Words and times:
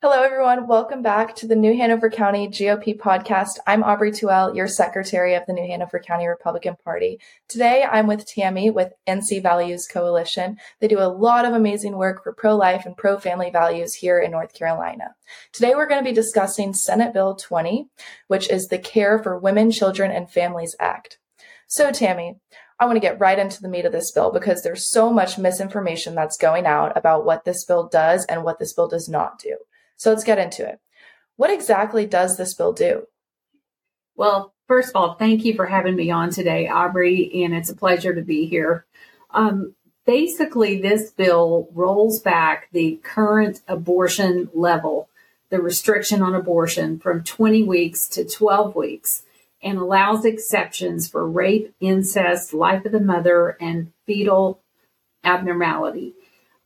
Hello, 0.00 0.22
everyone. 0.22 0.68
Welcome 0.68 1.02
back 1.02 1.34
to 1.34 1.48
the 1.48 1.56
New 1.56 1.76
Hanover 1.76 2.08
County 2.08 2.46
GOP 2.46 2.96
podcast. 2.96 3.58
I'm 3.66 3.82
Aubrey 3.82 4.12
Tuell, 4.12 4.54
your 4.54 4.68
secretary 4.68 5.34
of 5.34 5.44
the 5.46 5.52
New 5.52 5.66
Hanover 5.66 5.98
County 5.98 6.28
Republican 6.28 6.76
Party. 6.84 7.18
Today, 7.48 7.82
I'm 7.82 8.06
with 8.06 8.24
Tami 8.24 8.72
with 8.72 8.92
NC 9.08 9.42
Values 9.42 9.88
Coalition. 9.88 10.56
They 10.78 10.86
do 10.86 11.00
a 11.00 11.10
lot 11.10 11.44
of 11.44 11.52
amazing 11.52 11.96
work 11.96 12.22
for 12.22 12.32
pro 12.32 12.54
life 12.54 12.86
and 12.86 12.96
pro 12.96 13.18
family 13.18 13.50
values 13.50 13.92
here 13.92 14.20
in 14.20 14.30
North 14.30 14.54
Carolina. 14.54 15.16
Today, 15.52 15.74
we're 15.74 15.88
going 15.88 16.00
to 16.00 16.08
be 16.08 16.14
discussing 16.14 16.74
Senate 16.74 17.12
Bill 17.12 17.34
20, 17.34 17.88
which 18.28 18.48
is 18.50 18.68
the 18.68 18.78
Care 18.78 19.20
for 19.20 19.36
Women, 19.36 19.72
Children, 19.72 20.12
and 20.12 20.30
Families 20.30 20.76
Act. 20.78 21.18
So, 21.66 21.90
Tami, 21.90 22.38
I 22.78 22.84
want 22.84 22.94
to 22.94 23.00
get 23.00 23.18
right 23.18 23.36
into 23.36 23.60
the 23.60 23.68
meat 23.68 23.84
of 23.84 23.90
this 23.90 24.12
bill 24.12 24.30
because 24.30 24.62
there's 24.62 24.88
so 24.88 25.12
much 25.12 25.38
misinformation 25.38 26.14
that's 26.14 26.36
going 26.36 26.66
out 26.66 26.96
about 26.96 27.24
what 27.24 27.44
this 27.44 27.64
bill 27.64 27.88
does 27.88 28.24
and 28.26 28.44
what 28.44 28.60
this 28.60 28.72
bill 28.72 28.86
does 28.86 29.08
not 29.08 29.40
do. 29.40 29.56
So 29.98 30.10
let's 30.10 30.24
get 30.24 30.38
into 30.38 30.66
it. 30.66 30.80
What 31.36 31.50
exactly 31.50 32.06
does 32.06 32.36
this 32.36 32.54
bill 32.54 32.72
do? 32.72 33.06
Well, 34.16 34.54
first 34.66 34.90
of 34.90 34.96
all, 34.96 35.14
thank 35.14 35.44
you 35.44 35.54
for 35.54 35.66
having 35.66 35.96
me 35.96 36.10
on 36.10 36.30
today, 36.30 36.68
Aubrey, 36.68 37.44
and 37.44 37.54
it's 37.54 37.70
a 37.70 37.76
pleasure 37.76 38.14
to 38.14 38.22
be 38.22 38.46
here. 38.46 38.86
Um, 39.30 39.74
basically, 40.06 40.80
this 40.80 41.10
bill 41.10 41.68
rolls 41.72 42.20
back 42.20 42.68
the 42.72 43.00
current 43.02 43.60
abortion 43.68 44.48
level, 44.54 45.08
the 45.50 45.60
restriction 45.60 46.22
on 46.22 46.34
abortion, 46.34 46.98
from 46.98 47.22
20 47.22 47.64
weeks 47.64 48.08
to 48.08 48.24
12 48.24 48.74
weeks, 48.74 49.24
and 49.62 49.78
allows 49.78 50.24
exceptions 50.24 51.08
for 51.08 51.28
rape, 51.28 51.74
incest, 51.80 52.54
life 52.54 52.84
of 52.84 52.92
the 52.92 53.00
mother, 53.00 53.56
and 53.60 53.92
fetal 54.06 54.60
abnormality. 55.24 56.14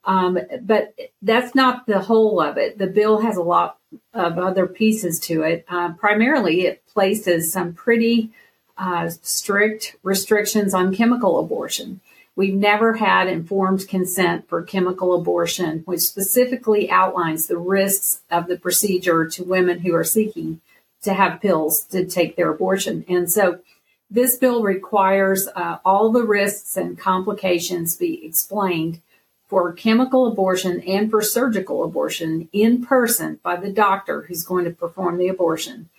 Um, 0.04 0.38
but 0.62 0.94
that's 1.20 1.54
not 1.54 1.86
the 1.86 2.00
whole 2.00 2.40
of 2.40 2.56
it. 2.56 2.78
The 2.78 2.86
bill 2.88 3.20
has 3.20 3.36
a 3.36 3.42
lot 3.42 3.78
of 4.12 4.38
other 4.38 4.66
pieces 4.66 5.20
to 5.20 5.42
it. 5.42 5.64
Uh, 5.68 5.92
primarily, 5.92 6.62
it 6.62 6.84
places 6.86 7.52
some 7.52 7.72
pretty 7.72 8.30
uh, 8.76 9.10
strict 9.22 9.96
restrictions 10.02 10.74
on 10.74 10.94
chemical 10.94 11.38
abortion. 11.38 12.00
We've 12.34 12.54
never 12.54 12.94
had 12.94 13.28
informed 13.28 13.86
consent 13.86 14.48
for 14.48 14.62
chemical 14.62 15.14
abortion, 15.14 15.82
which 15.84 16.00
specifically 16.00 16.90
outlines 16.90 17.46
the 17.46 17.58
risks 17.58 18.22
of 18.30 18.48
the 18.48 18.58
procedure 18.58 19.26
to 19.26 19.44
women 19.44 19.80
who 19.80 19.94
are 19.94 20.04
seeking 20.04 20.60
to 21.02 21.12
have 21.12 21.42
pills 21.42 21.84
to 21.86 22.06
take 22.06 22.36
their 22.36 22.50
abortion. 22.50 23.04
And 23.08 23.30
so 23.30 23.60
this 24.10 24.36
bill 24.36 24.62
requires 24.62 25.46
uh, 25.54 25.78
all 25.84 26.10
the 26.10 26.24
risks 26.24 26.76
and 26.76 26.98
complications 26.98 27.96
be 27.96 28.24
explained 28.24 29.00
for 29.52 29.70
chemical 29.74 30.26
abortion 30.26 30.80
and 30.80 31.10
for 31.10 31.20
surgical 31.20 31.84
abortion 31.84 32.48
in 32.54 32.82
person 32.82 33.38
by 33.42 33.54
the 33.54 33.70
doctor 33.70 34.22
who's 34.22 34.44
going 34.44 34.64
to 34.64 34.70
perform 34.70 35.18
the 35.18 35.28
abortion. 35.28 35.90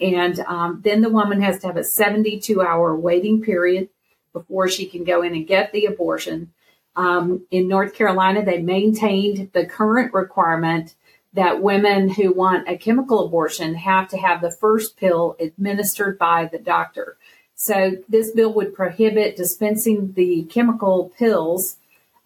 And 0.00 0.40
um, 0.40 0.80
then 0.82 1.02
the 1.02 1.10
woman 1.10 1.42
has 1.42 1.60
to 1.60 1.66
have 1.66 1.76
a 1.76 1.84
72 1.84 2.62
hour 2.62 2.96
waiting 2.96 3.42
period 3.42 3.90
before 4.32 4.70
she 4.70 4.86
can 4.86 5.04
go 5.04 5.20
in 5.20 5.34
and 5.34 5.46
get 5.46 5.70
the 5.70 5.84
abortion. 5.84 6.54
Um, 6.96 7.44
in 7.50 7.68
North 7.68 7.92
Carolina, 7.92 8.42
they 8.42 8.62
maintained 8.62 9.50
the 9.52 9.66
current 9.66 10.14
requirement 10.14 10.94
that 11.34 11.60
women 11.60 12.08
who 12.08 12.32
want 12.32 12.70
a 12.70 12.78
chemical 12.78 13.26
abortion 13.26 13.74
have 13.74 14.08
to 14.08 14.16
have 14.16 14.40
the 14.40 14.50
first 14.50 14.96
pill 14.96 15.36
administered 15.38 16.18
by 16.18 16.48
the 16.50 16.58
doctor. 16.58 17.18
So 17.54 17.98
this 18.08 18.30
bill 18.30 18.54
would 18.54 18.74
prohibit 18.74 19.36
dispensing 19.36 20.14
the 20.14 20.44
chemical 20.44 21.12
pills 21.18 21.76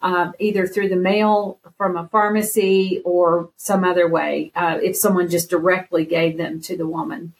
uh, 0.01 0.31
either 0.39 0.65
through 0.65 0.89
the 0.89 0.95
mail 0.95 1.59
from 1.77 1.97
a 1.97 2.07
pharmacy 2.07 3.01
or 3.03 3.49
some 3.57 3.83
other 3.83 4.07
way, 4.07 4.51
uh, 4.55 4.79
if 4.81 4.95
someone 4.95 5.29
just 5.29 5.49
directly 5.49 6.05
gave 6.05 6.37
them 6.37 6.61
to 6.61 6.77
the 6.77 6.87
woman. 6.87 7.33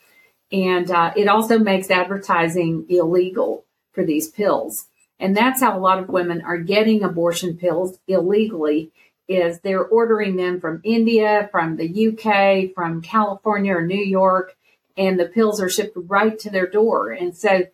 And 0.52 0.90
uh, 0.90 1.14
it 1.16 1.28
also 1.28 1.60
makes 1.60 1.90
advertising 1.90 2.86
illegal 2.90 3.66
for 3.94 4.04
these 4.04 4.28
pills. 4.28 4.88
And 5.20 5.36
that's 5.36 5.62
how 5.62 5.78
a 5.78 5.80
lot 5.80 6.00
of 6.00 6.10
women 6.10 6.42
are 6.42 6.58
getting 6.58 7.04
abortion 7.04 7.58
pills 7.58 8.00
illegally 8.08 8.92
is 9.28 9.60
they're 9.60 9.86
ordering 9.86 10.38
them 10.38 10.60
from 10.60 10.82
India, 10.84 11.48
from 11.52 11.78
the 11.78 12.08
UK, 12.08 12.74
from 12.74 13.02
California 13.02 13.76
or 13.76 13.86
New 13.86 14.04
York, 14.04 14.56
and 14.98 15.20
the 15.20 15.28
pills 15.28 15.62
are 15.62 15.70
shipped 15.70 15.96
right 15.96 16.38
to 16.40 16.50
their 16.50 16.66
door. 16.66 17.12
And 17.12 17.38
so 17.38 17.68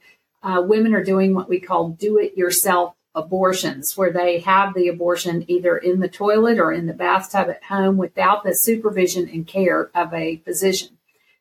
uh, 0.44 0.62
women 0.66 0.94
are 0.94 1.04
doing 1.04 1.34
what 1.34 1.48
we 1.48 1.60
call 1.60 1.90
do 1.90 2.18
it 2.18 2.38
yourself 2.38 2.94
abortions 3.16 3.98
where 3.98 4.12
they 4.12 4.40
have 4.40 4.74
the 4.74 4.90
abortion 4.90 5.46
either 5.48 5.78
in 5.78 6.00
the 6.02 6.08
toilet 6.08 6.60
or 6.60 6.72
in 6.72 6.86
the 6.86 6.94
bathtub 6.94 7.50
at 7.50 7.64
home 7.64 7.98
without 7.98 8.44
the 8.44 8.54
supervision 8.54 9.28
and 9.30 9.48
care 9.48 9.90
of 9.96 10.14
a 10.14 10.38
physician. 10.38 10.98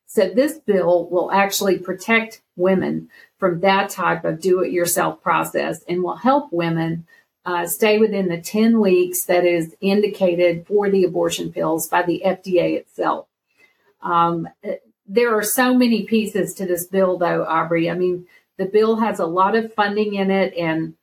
So 0.07 0.29
this 0.29 0.59
bill 0.59 1.09
will 1.09 1.33
actually 1.33 1.79
protect 1.79 2.41
women 2.57 3.09
from 3.39 3.61
that 3.61 3.91
type 3.91 4.25
of 4.25 4.41
do 4.41 4.61
it 4.61 4.71
yourself 4.71 5.21
process 5.23 5.83
and 5.89 6.03
will 6.03 6.17
help 6.17 6.53
women 6.53 7.07
uh, 7.45 7.67
stay 7.67 7.99
within 7.99 8.29
the 8.29 8.41
10 8.41 8.81
weeks 8.81 9.25
that 9.25 9.45
is 9.45 9.77
indicated 9.81 10.67
for 10.67 10.89
the 10.89 11.05
abortion 11.05 11.53
pills 11.53 11.89
by 11.89 12.03
the 12.03 12.23
FDA 12.25 12.77
itself. 12.77 13.27
Um, 14.01 14.49
there 15.07 15.37
are 15.37 15.43
so 15.43 15.75
many 15.75 16.05
pieces 16.05 16.55
to 16.55 16.67
this 16.67 16.87
bill, 16.87 17.19
though, 17.19 17.45
Aubrey. 17.45 17.91
I 17.91 17.95
mean, 17.95 18.27
the 18.57 18.67
bill 18.67 18.97
has 18.97 19.19
a 19.19 19.27
lot 19.27 19.57
of 19.57 19.75
funding 19.75 20.15
in 20.15 20.31
it 20.31 20.55
and 20.55 20.95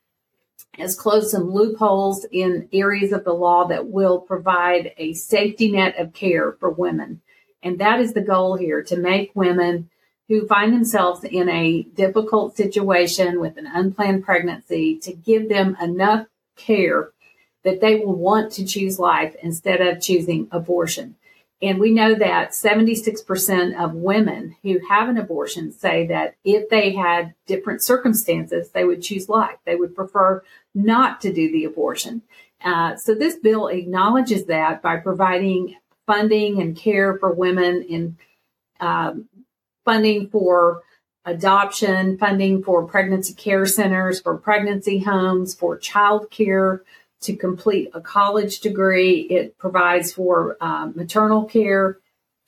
has 0.75 0.95
closed 0.95 1.29
some 1.29 1.51
loopholes 1.51 2.25
in 2.31 2.69
areas 2.71 3.11
of 3.11 3.23
the 3.23 3.33
law 3.33 3.65
that 3.67 3.87
will 3.87 4.19
provide 4.19 4.93
a 4.97 5.13
safety 5.13 5.71
net 5.71 5.97
of 5.99 6.13
care 6.13 6.53
for 6.53 6.69
women. 6.69 7.21
And 7.61 7.79
that 7.79 7.99
is 7.99 8.13
the 8.13 8.21
goal 8.21 8.55
here 8.55 8.81
to 8.83 8.97
make 8.97 9.35
women 9.35 9.89
who 10.27 10.47
find 10.47 10.73
themselves 10.73 11.23
in 11.23 11.49
a 11.49 11.83
difficult 11.83 12.55
situation 12.55 13.39
with 13.39 13.57
an 13.57 13.67
unplanned 13.67 14.23
pregnancy 14.23 14.97
to 14.99 15.13
give 15.13 15.49
them 15.49 15.75
enough 15.81 16.25
care 16.55 17.11
that 17.63 17.81
they 17.81 17.97
will 17.97 18.15
want 18.15 18.51
to 18.53 18.65
choose 18.65 18.97
life 18.97 19.35
instead 19.43 19.81
of 19.81 20.01
choosing 20.01 20.47
abortion. 20.51 21.15
And 21.61 21.79
we 21.79 21.91
know 21.91 22.15
that 22.15 22.51
76% 22.51 23.79
of 23.79 23.93
women 23.93 24.55
who 24.63 24.79
have 24.89 25.09
an 25.09 25.17
abortion 25.17 25.71
say 25.71 26.07
that 26.07 26.35
if 26.43 26.69
they 26.69 26.93
had 26.93 27.35
different 27.45 27.83
circumstances, 27.83 28.69
they 28.69 28.83
would 28.83 29.03
choose 29.03 29.29
life. 29.29 29.57
They 29.65 29.75
would 29.75 29.95
prefer 29.95 30.43
not 30.73 31.21
to 31.21 31.33
do 31.33 31.51
the 31.51 31.65
abortion. 31.65 32.21
Uh, 32.63 32.95
so 32.95 33.15
this 33.15 33.35
bill 33.35 33.67
acknowledges 33.67 34.45
that 34.45 34.81
by 34.81 34.97
providing 34.97 35.75
funding 36.05 36.61
and 36.61 36.75
care 36.75 37.17
for 37.17 37.33
women 37.33 37.83
in 37.83 38.17
um, 38.79 39.29
funding 39.85 40.29
for 40.29 40.83
adoption, 41.25 42.17
funding 42.17 42.63
for 42.63 42.85
pregnancy 42.85 43.33
care 43.33 43.65
centers, 43.65 44.19
for 44.19 44.37
pregnancy 44.37 44.99
homes, 44.99 45.53
for 45.53 45.77
child 45.77 46.29
care, 46.31 46.83
to 47.21 47.35
complete 47.35 47.89
a 47.93 48.01
college 48.01 48.59
degree. 48.61 49.19
It 49.21 49.57
provides 49.57 50.13
for 50.13 50.57
um, 50.59 50.93
maternal 50.95 51.45
care 51.45 51.99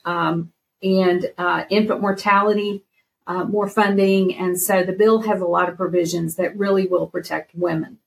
um, 0.03 0.51
and 0.81 1.31
uh, 1.37 1.65
infant 1.69 2.01
mortality, 2.01 2.83
uh, 3.27 3.43
more 3.43 3.69
funding. 3.69 4.35
And 4.35 4.59
so 4.59 4.83
the 4.83 4.91
bill 4.91 5.21
has 5.21 5.41
a 5.41 5.45
lot 5.45 5.69
of 5.69 5.77
provisions 5.77 6.35
that 6.35 6.57
really 6.57 6.87
will 6.87 7.07
protect 7.07 7.53
women. 7.53 7.99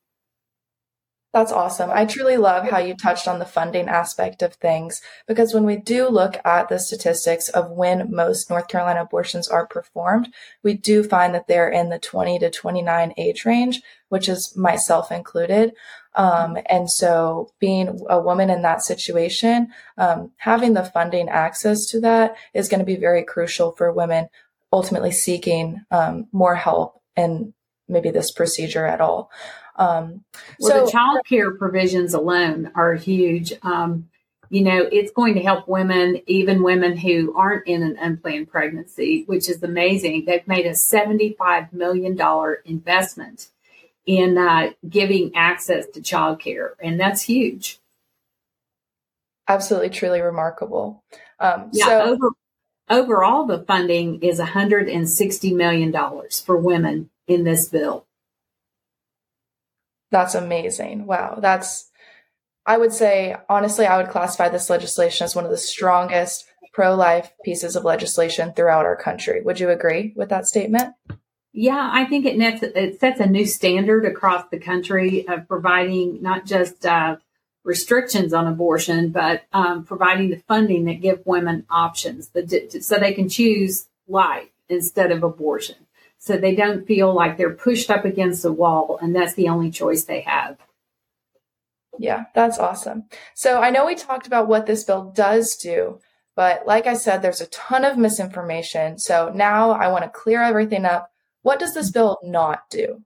That's 1.37 1.53
awesome. 1.53 1.91
I 1.93 2.07
truly 2.07 2.39
love 2.39 2.67
how 2.71 2.79
you 2.79 2.95
touched 2.95 3.29
on 3.29 3.39
the 3.39 3.45
funding 3.45 3.91
aspect 3.91 4.41
of 4.41 4.55
things 4.55 5.03
because 5.29 5.53
when 5.53 5.65
we 5.65 5.77
do 5.77 6.09
look 6.09 6.39
at 6.47 6.71
the 6.71 6.79
statistics 6.79 7.51
of 7.51 7.71
when 7.71 8.11
most 8.11 8.49
North 8.49 8.69
Carolina 8.69 9.03
abortions 9.03 9.47
are 9.47 9.67
performed, 9.67 10.33
we 10.63 10.73
do 10.73 11.05
find 11.05 11.35
that 11.35 11.47
they're 11.47 11.69
in 11.69 11.91
the 11.91 11.99
20 11.99 12.39
to 12.39 12.49
29 12.49 13.13
age 13.19 13.45
range, 13.45 13.83
which 14.09 14.31
is 14.31 14.57
myself 14.57 15.13
included. 15.13 15.75
Um, 16.15 16.57
and 16.71 16.91
so 16.91 17.53
being 17.61 18.01
a 18.09 18.19
woman 18.19 18.49
in 18.49 18.63
that 18.63 18.81
situation, 18.81 19.69
um, 19.99 20.33
having 20.39 20.73
the 20.73 20.85
funding 20.85 21.29
access 21.29 21.85
to 21.89 22.01
that 22.01 22.35
is 22.55 22.71
going 22.71 22.81
to 22.81 22.87
be 22.87 22.97
very 22.97 23.23
crucial 23.23 23.73
for 23.73 23.93
women 23.93 24.31
ultimately 24.73 25.13
seeking 25.13 25.83
um, 25.91 26.29
more 26.33 26.55
help 26.55 27.03
in 27.15 27.53
maybe 27.89 28.11
this 28.11 28.31
procedure 28.31 28.87
at 28.87 29.03
all. 29.03 29.31
Um, 29.77 30.25
well, 30.59 30.71
so 30.71 30.85
the 30.85 30.91
child 30.91 31.21
care 31.29 31.53
provisions 31.53 32.15
alone 32.15 32.73
are 32.75 32.95
huge. 32.95 33.53
Um, 33.63 34.09
you 34.49 34.63
know, 34.63 34.89
it's 34.93 35.11
going 35.11 35.35
to 35.35 35.43
help 35.43 35.67
women, 35.67 36.21
even 36.27 36.63
women 36.63 36.97
who 36.97 37.35
aren't 37.37 37.67
in 37.67 37.83
an 37.83 37.97
unplanned 37.99 38.49
pregnancy, 38.49 39.25
which 39.27 39.49
is 39.49 39.63
amazing. 39.63 40.25
They've 40.25 40.47
made 40.47 40.67
a 40.67 40.71
$75 40.71 41.73
million 41.73 42.19
investment 42.65 43.49
in 44.07 44.39
uh, 44.39 44.71
giving 44.89 45.35
access 45.35 45.87
to 45.95 46.01
child 46.01 46.39
care, 46.39 46.75
and 46.81 46.99
that's 46.99 47.23
huge. 47.23 47.81
Absolutely, 49.49 49.91
truly 49.91 50.21
remarkable. 50.21 51.03
Um, 51.41 51.71
yeah, 51.73 51.87
so, 51.87 52.01
over, 52.01 52.29
overall, 52.89 53.47
the 53.47 53.65
funding 53.65 54.23
is 54.23 54.39
$160 54.39 55.55
million 55.55 55.93
for 56.45 56.57
women 56.57 57.11
in 57.27 57.45
this 57.45 57.69
bill. 57.69 58.06
That's 60.11 60.35
amazing. 60.35 61.07
Wow. 61.07 61.39
That's 61.41 61.91
I 62.67 62.79
would 62.79 62.93
say, 62.93 63.37
honestly, 63.49 63.87
I 63.87 63.97
would 63.97 64.11
classify 64.11 64.49
this 64.49 64.69
legislation 64.69 65.25
as 65.25 65.37
one 65.37 65.45
of 65.45 65.53
the 65.53 65.57
strongest 65.57 66.45
pro 66.73 66.95
life 66.95 67.33
pieces 67.45 67.77
of 67.77 67.85
legislation 67.85 68.53
throughout 68.53 68.85
our 68.85 68.97
country. 68.97 69.41
Would 69.41 69.61
you 69.61 69.71
agree 69.71 70.13
with 70.17 70.29
that 70.31 70.47
statement? 70.47 70.95
Yeah, 71.53 71.91
I 71.91 72.05
think 72.05 72.27
it, 72.27 72.37
nets, 72.37 72.63
it 72.63 73.01
sets 73.01 73.21
a 73.21 73.27
new 73.27 73.47
standard 73.47 74.05
across 74.05 74.47
the 74.51 74.59
country 74.59 75.27
of 75.27 75.49
providing 75.49 76.21
not 76.21 76.45
just 76.45 76.85
uh, 76.85 77.17
restrictions 77.65 78.35
on 78.35 78.47
abortion, 78.47 79.09
but 79.09 79.45
um, 79.53 79.85
providing 79.85 80.29
the 80.29 80.43
funding 80.49 80.85
that 80.85 81.01
give 81.01 81.23
women 81.25 81.65
options 81.71 82.31
so 82.81 82.99
they 82.99 83.15
can 83.15 83.29
choose 83.29 83.89
life 84.07 84.51
instead 84.69 85.13
of 85.13 85.23
abortion. 85.23 85.77
So 86.19 86.37
they 86.37 86.55
don't 86.55 86.87
feel 86.87 87.15
like 87.15 87.37
they're 87.37 87.55
pushed 87.55 87.91
up 87.91 88.05
against 88.05 88.45
a 88.45 88.53
wall 88.53 88.99
and 89.01 89.15
that's 89.15 89.35
the 89.35 89.49
only 89.49 89.71
choice 89.71 90.05
they 90.05 90.23
have. 90.23 90.59
Yeah, 91.99 92.25
that's 92.35 92.59
awesome. 92.59 93.05
So 93.35 93.61
I 93.61 93.71
know 93.71 93.87
we 93.87 93.95
talked 93.95 94.27
about 94.27 94.49
what 94.49 94.67
this 94.67 94.85
bill 94.85 95.13
does 95.15 95.57
do, 95.57 96.01
but 96.35 96.67
like 96.67 96.87
I 96.87 96.95
said, 96.95 97.23
there's 97.23 97.41
a 97.41 97.47
ton 97.47 97.85
of 97.85 97.97
misinformation. 97.97 98.99
So 98.99 99.33
now 99.35 99.71
I 99.71 99.89
want 99.89 100.05
to 100.05 100.11
clear 100.11 100.43
everything 100.43 100.85
up. 100.85 101.11
What 101.43 101.59
does 101.59 101.75
this 101.75 101.91
bill 101.91 102.19
not 102.23 102.69
do? 102.71 103.03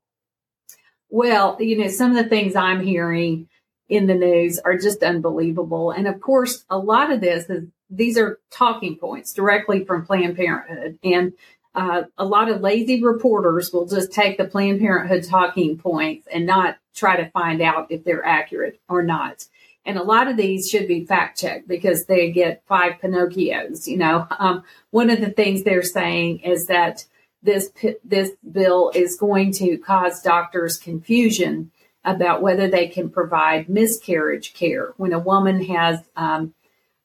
Well, 1.08 1.56
you 1.60 1.76
know, 1.76 1.88
some 1.88 2.10
of 2.10 2.16
the 2.16 2.28
things 2.28 2.56
I'm 2.56 2.84
hearing 2.84 3.48
in 3.88 4.06
the 4.06 4.14
news 4.14 4.58
are 4.60 4.78
just 4.78 5.02
unbelievable. 5.02 5.90
And 5.90 6.06
of 6.06 6.20
course, 6.20 6.64
a 6.70 6.78
lot 6.78 7.10
of 7.10 7.20
this 7.20 7.50
is 7.50 7.68
these 7.90 8.16
are 8.16 8.38
talking 8.50 8.96
points 8.96 9.32
directly 9.32 9.84
from 9.84 10.06
Planned 10.06 10.36
Parenthood. 10.36 10.98
And 11.02 11.32
uh, 11.74 12.02
a 12.18 12.24
lot 12.24 12.50
of 12.50 12.60
lazy 12.60 13.02
reporters 13.02 13.72
will 13.72 13.86
just 13.86 14.12
take 14.12 14.38
the 14.38 14.44
Planned 14.44 14.80
Parenthood 14.80 15.24
talking 15.24 15.78
points 15.78 16.26
and 16.32 16.46
not 16.46 16.78
try 16.94 17.16
to 17.16 17.30
find 17.30 17.62
out 17.62 17.90
if 17.90 18.04
they're 18.04 18.24
accurate 18.24 18.80
or 18.88 19.02
not. 19.02 19.46
And 19.84 19.96
a 19.96 20.02
lot 20.02 20.28
of 20.28 20.36
these 20.36 20.68
should 20.68 20.88
be 20.88 21.04
fact 21.04 21.40
checked 21.40 21.68
because 21.68 22.04
they 22.04 22.30
get 22.30 22.62
five 22.66 22.94
Pinocchios. 23.02 23.86
You 23.86 23.98
know, 23.98 24.26
um, 24.38 24.64
one 24.90 25.10
of 25.10 25.20
the 25.20 25.30
things 25.30 25.62
they're 25.62 25.82
saying 25.82 26.40
is 26.40 26.66
that 26.66 27.06
this 27.42 27.70
this 28.04 28.32
bill 28.52 28.92
is 28.94 29.16
going 29.16 29.52
to 29.52 29.78
cause 29.78 30.20
doctors 30.20 30.76
confusion 30.76 31.70
about 32.04 32.42
whether 32.42 32.68
they 32.68 32.88
can 32.88 33.10
provide 33.10 33.68
miscarriage 33.68 34.52
care 34.54 34.92
when 34.96 35.12
a 35.12 35.18
woman 35.18 35.64
has 35.64 36.00
um, 36.16 36.54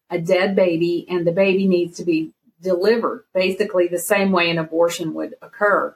a 0.09 0.19
dead 0.19 0.55
baby 0.55 1.05
and 1.09 1.25
the 1.25 1.31
baby 1.31 1.67
needs 1.67 1.97
to 1.97 2.05
be 2.05 2.31
delivered 2.71 3.23
basically 3.33 3.87
the 3.87 3.99
same 4.13 4.31
way 4.31 4.49
an 4.49 4.57
abortion 4.57 5.13
would 5.13 5.35
occur. 5.41 5.95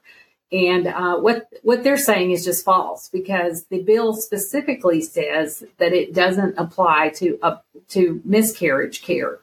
And 0.52 0.88
uh, 0.88 1.18
what 1.18 1.48
what 1.62 1.84
they're 1.84 1.98
saying 1.98 2.32
is 2.32 2.46
just 2.46 2.66
false 2.66 3.10
because 3.10 3.66
the 3.66 3.84
bill 3.84 4.14
specifically 4.14 5.02
says 5.02 5.64
that 5.78 5.94
it 5.94 6.14
doesn't 6.14 6.58
apply 6.58 7.10
to 7.18 7.38
uh, 7.44 7.58
to 7.90 8.22
miscarriage 8.26 9.02
care. 9.02 9.40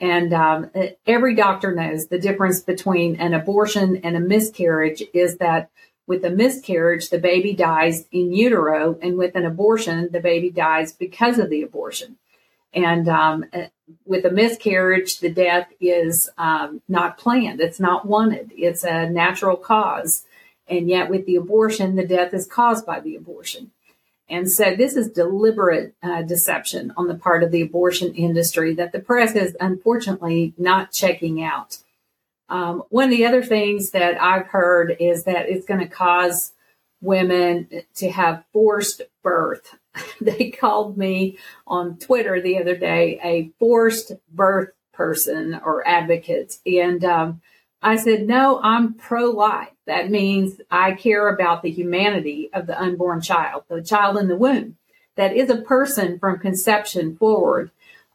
And 0.00 0.32
um, 0.32 0.70
every 1.06 1.34
doctor 1.34 1.74
knows 1.74 2.06
the 2.06 2.20
difference 2.20 2.60
between 2.60 3.16
an 3.16 3.34
abortion 3.34 3.96
and 4.04 4.16
a 4.16 4.20
miscarriage 4.20 5.02
is 5.12 5.38
that 5.38 5.70
with 6.06 6.24
a 6.24 6.30
miscarriage, 6.30 7.10
the 7.10 7.18
baby 7.18 7.52
dies 7.52 8.06
in 8.10 8.32
utero, 8.32 8.98
and 9.02 9.18
with 9.18 9.34
an 9.34 9.44
abortion, 9.44 10.08
the 10.10 10.20
baby 10.20 10.50
dies 10.50 10.92
because 10.92 11.38
of 11.38 11.50
the 11.50 11.62
abortion. 11.62 12.16
And 12.72 13.08
um, 13.08 13.44
with 14.04 14.24
a 14.24 14.30
miscarriage, 14.30 15.20
the 15.20 15.30
death 15.30 15.68
is 15.80 16.30
um, 16.38 16.82
not 16.88 17.18
planned, 17.18 17.60
it's 17.60 17.80
not 17.80 18.06
wanted, 18.06 18.52
it's 18.56 18.84
a 18.84 19.08
natural 19.08 19.56
cause. 19.56 20.24
And 20.68 20.88
yet, 20.88 21.08
with 21.08 21.24
the 21.26 21.36
abortion, 21.36 21.96
the 21.96 22.06
death 22.06 22.34
is 22.34 22.46
caused 22.46 22.84
by 22.84 23.00
the 23.00 23.16
abortion. 23.16 23.70
And 24.28 24.50
so, 24.50 24.76
this 24.76 24.96
is 24.96 25.08
deliberate 25.08 25.94
uh, 26.02 26.22
deception 26.22 26.92
on 26.96 27.08
the 27.08 27.14
part 27.14 27.42
of 27.42 27.50
the 27.50 27.62
abortion 27.62 28.14
industry 28.14 28.74
that 28.74 28.92
the 28.92 29.00
press 29.00 29.34
is 29.34 29.56
unfortunately 29.60 30.52
not 30.58 30.92
checking 30.92 31.42
out. 31.42 31.78
Um, 32.50 32.82
one 32.90 33.04
of 33.04 33.10
the 33.10 33.26
other 33.26 33.42
things 33.42 33.90
that 33.90 34.20
I've 34.20 34.46
heard 34.48 34.96
is 35.00 35.24
that 35.24 35.48
it's 35.48 35.66
going 35.66 35.80
to 35.80 35.86
cause 35.88 36.52
women 37.00 37.68
to 37.96 38.10
have 38.10 38.44
forced 38.52 39.02
birth. 39.22 39.76
they 40.20 40.50
called 40.50 40.96
me 40.96 41.38
on 41.66 41.98
Twitter 41.98 42.40
the 42.40 42.58
other 42.58 42.76
day 42.76 43.20
a 43.22 43.50
forced 43.58 44.12
birth 44.30 44.70
person 44.92 45.60
or 45.64 45.86
advocate. 45.86 46.56
And 46.66 47.04
um, 47.04 47.40
I 47.80 47.96
said, 47.96 48.26
no, 48.26 48.60
I'm 48.62 48.94
pro 48.94 49.30
life. 49.30 49.70
That 49.86 50.10
means 50.10 50.60
I 50.70 50.92
care 50.92 51.28
about 51.28 51.62
the 51.62 51.70
humanity 51.70 52.50
of 52.52 52.66
the 52.66 52.80
unborn 52.80 53.20
child, 53.20 53.64
the 53.68 53.82
child 53.82 54.18
in 54.18 54.28
the 54.28 54.36
womb. 54.36 54.76
That 55.16 55.34
is 55.34 55.50
a 55.50 55.62
person 55.62 56.18
from 56.18 56.38
conception 56.38 57.16
forward. 57.16 57.70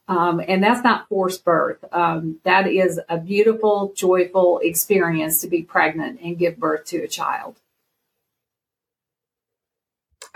Um, 0.06 0.42
and 0.46 0.62
that's 0.62 0.84
not 0.84 1.08
forced 1.08 1.44
birth. 1.44 1.82
Um, 1.90 2.38
that 2.44 2.66
is 2.66 3.00
a 3.08 3.16
beautiful, 3.16 3.94
joyful 3.96 4.60
experience 4.62 5.40
to 5.40 5.48
be 5.48 5.62
pregnant 5.62 6.20
and 6.20 6.38
give 6.38 6.58
birth 6.58 6.84
to 6.86 7.02
a 7.02 7.08
child. 7.08 7.56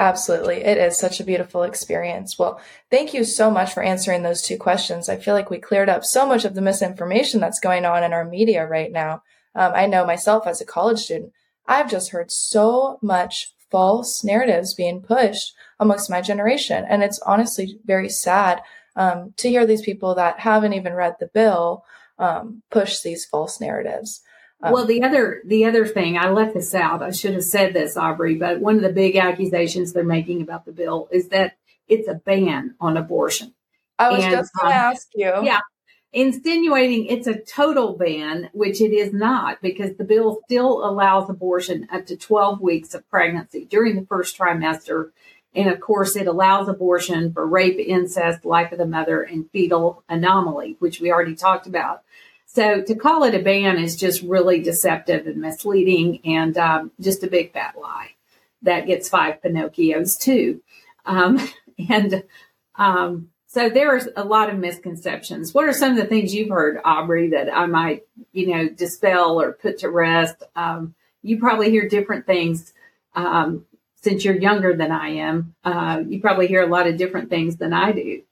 Absolutely. 0.01 0.59
It 0.59 0.79
is 0.79 0.97
such 0.97 1.19
a 1.19 1.25
beautiful 1.25 1.65
experience. 1.65 2.39
Well, 2.39 2.61
thank 2.89 3.13
you 3.13 3.25
so 3.25 3.51
much 3.51 3.75
for 3.75 3.83
answering 3.83 4.23
those 4.23 4.43
two 4.43 4.57
questions. 4.57 5.09
I 5.09 5.17
feel 5.17 5.35
like 5.35 5.51
we 5.51 5.59
cleared 5.59 5.89
up 5.89 6.05
so 6.05 6.25
much 6.25 6.45
of 6.45 6.55
the 6.55 6.61
misinformation 6.61 7.41
that's 7.41 7.59
going 7.59 7.85
on 7.85 8.05
in 8.05 8.13
our 8.13 8.25
media 8.25 8.65
right 8.65 8.93
now. 8.93 9.23
Um, 9.57 9.73
I 9.75 9.87
know 9.87 10.07
myself 10.07 10.47
as 10.47 10.61
a 10.61 10.65
college 10.65 11.01
student, 11.01 11.33
I've 11.67 11.91
just 11.91 12.11
heard 12.11 12.31
so 12.31 12.99
much 13.03 13.53
false 13.71 14.23
narratives 14.23 14.73
being 14.73 15.03
pushed 15.03 15.55
amongst 15.81 16.09
my 16.09 16.21
generation. 16.21 16.85
And 16.89 17.03
it's 17.03 17.19
honestly 17.21 17.81
very 17.85 18.09
sad 18.09 18.63
um, 18.95 19.35
to 19.39 19.49
hear 19.49 19.67
these 19.67 19.83
people 19.83 20.15
that 20.15 20.39
haven't 20.41 20.75
even 20.75 20.95
read 20.95 21.17
the 21.19 21.27
bill 21.27 21.85
um, 22.21 22.63
push 22.71 23.01
these 23.01 23.25
false 23.25 23.61
narratives. 23.61 24.23
Um, 24.63 24.73
well, 24.73 24.87
the 24.87 25.03
other 25.03 25.41
the 25.45 25.65
other 25.67 25.87
thing 25.87 26.19
I 26.19 26.31
left 26.31 26.55
this 26.55 26.75
out. 26.75 27.03
I 27.03 27.11
should 27.11 27.35
have 27.35 27.45
said 27.45 27.75
this, 27.75 27.97
Aubrey. 27.97 28.35
But 28.35 28.61
one 28.61 28.77
of 28.77 28.83
the 28.83 28.93
big 28.93 29.17
accusations 29.17 29.93
they're 29.93 30.05
making 30.05 30.43
about 30.43 30.65
the 30.65 30.73
bill 30.73 31.09
is 31.13 31.29
that 31.29 31.57
it's 31.87 32.09
a 32.09 32.15
ban 32.15 32.75
on 32.81 32.97
abortion. 32.97 33.55
I 33.99 34.11
was 34.11 34.25
and, 34.25 34.33
just 34.33 34.53
going 34.55 34.73
to 34.73 34.79
um, 34.79 34.93
ask 34.93 35.09
you. 35.15 35.33
Yeah, 35.43 35.61
insinuating 36.13 37.07
it's 37.07 37.27
a 37.27 37.39
total 37.39 37.97
ban, 37.97 38.51
which 38.53 38.81
it 38.81 38.93
is 38.93 39.13
not, 39.13 39.61
because 39.63 39.97
the 39.97 40.05
bill 40.05 40.41
still 40.47 40.85
allows 40.85 41.29
abortion 41.29 41.89
up 41.93 42.07
to 42.07 42.17
12 42.17 42.61
weeks 42.61 42.95
of 42.95 43.09
pregnancy 43.09 43.65
during 43.65 43.97
the 43.97 44.07
first 44.07 44.37
trimester. 44.37 45.11
And 45.55 45.69
of 45.69 45.81
course, 45.81 46.15
it 46.15 46.27
allows 46.27 46.69
abortion 46.69 47.33
for 47.33 47.47
rape, 47.47 47.79
incest, 47.79 48.45
life 48.45 48.71
of 48.73 48.79
the 48.79 48.87
mother, 48.87 49.23
and 49.23 49.51
fetal 49.51 50.05
anomaly, 50.09 50.77
which 50.79 51.01
we 51.01 51.11
already 51.11 51.35
talked 51.35 51.67
about. 51.67 52.03
So 52.51 52.81
to 52.81 52.95
call 52.95 53.25
it 53.25 53.35
a 53.35 53.41
ban 53.41 53.79
is 53.79 53.95
just 53.95 54.23
really 54.23 54.61
deceptive 54.61 55.27
and 55.27 55.37
misleading 55.37 56.21
and 56.25 56.57
um, 56.57 56.91
just 56.99 57.23
a 57.23 57.29
big 57.29 57.53
fat 57.53 57.75
lie. 57.81 58.15
That 58.63 58.87
gets 58.87 59.09
five 59.09 59.43
Pinocchios 59.43 60.19
too. 60.19 60.63
Um, 61.05 61.39
and 61.91 62.25
um, 62.77 63.29
so 63.47 63.69
are 63.69 64.01
a 64.17 64.25
lot 64.25 64.51
of 64.51 64.59
misconceptions. 64.59 65.53
What 65.53 65.67
are 65.67 65.75
some 65.75 65.91
of 65.91 65.99
the 65.99 66.07
things 66.07 66.35
you've 66.35 66.49
heard, 66.49 66.81
Aubrey, 66.85 67.31
that 67.31 67.55
I 67.55 67.67
might, 67.67 68.05
you 68.33 68.49
know, 68.49 68.69
dispel 68.69 69.41
or 69.41 69.53
put 69.53 69.79
to 69.81 69.91
rest? 69.91 70.43
Um, 70.57 70.95
you 71.23 71.39
probably 71.39 71.71
hear 71.71 71.87
different 71.87 72.27
things 72.27 72.73
um, 73.15 73.67
since 73.97 74.25
you're 74.25 74.41
younger 74.41 74.75
than 74.75 74.91
I 74.91 75.09
am. 75.11 75.55
Uh, 75.65 76.03
you 76.09 76.21
probably 76.21 76.47
hear 76.47 76.63
a 76.63 76.67
lot 76.67 76.87
of 76.87 76.97
different 76.97 77.29
things 77.29 77.57
than 77.57 77.75
I 77.75 77.93
do. 77.93 78.23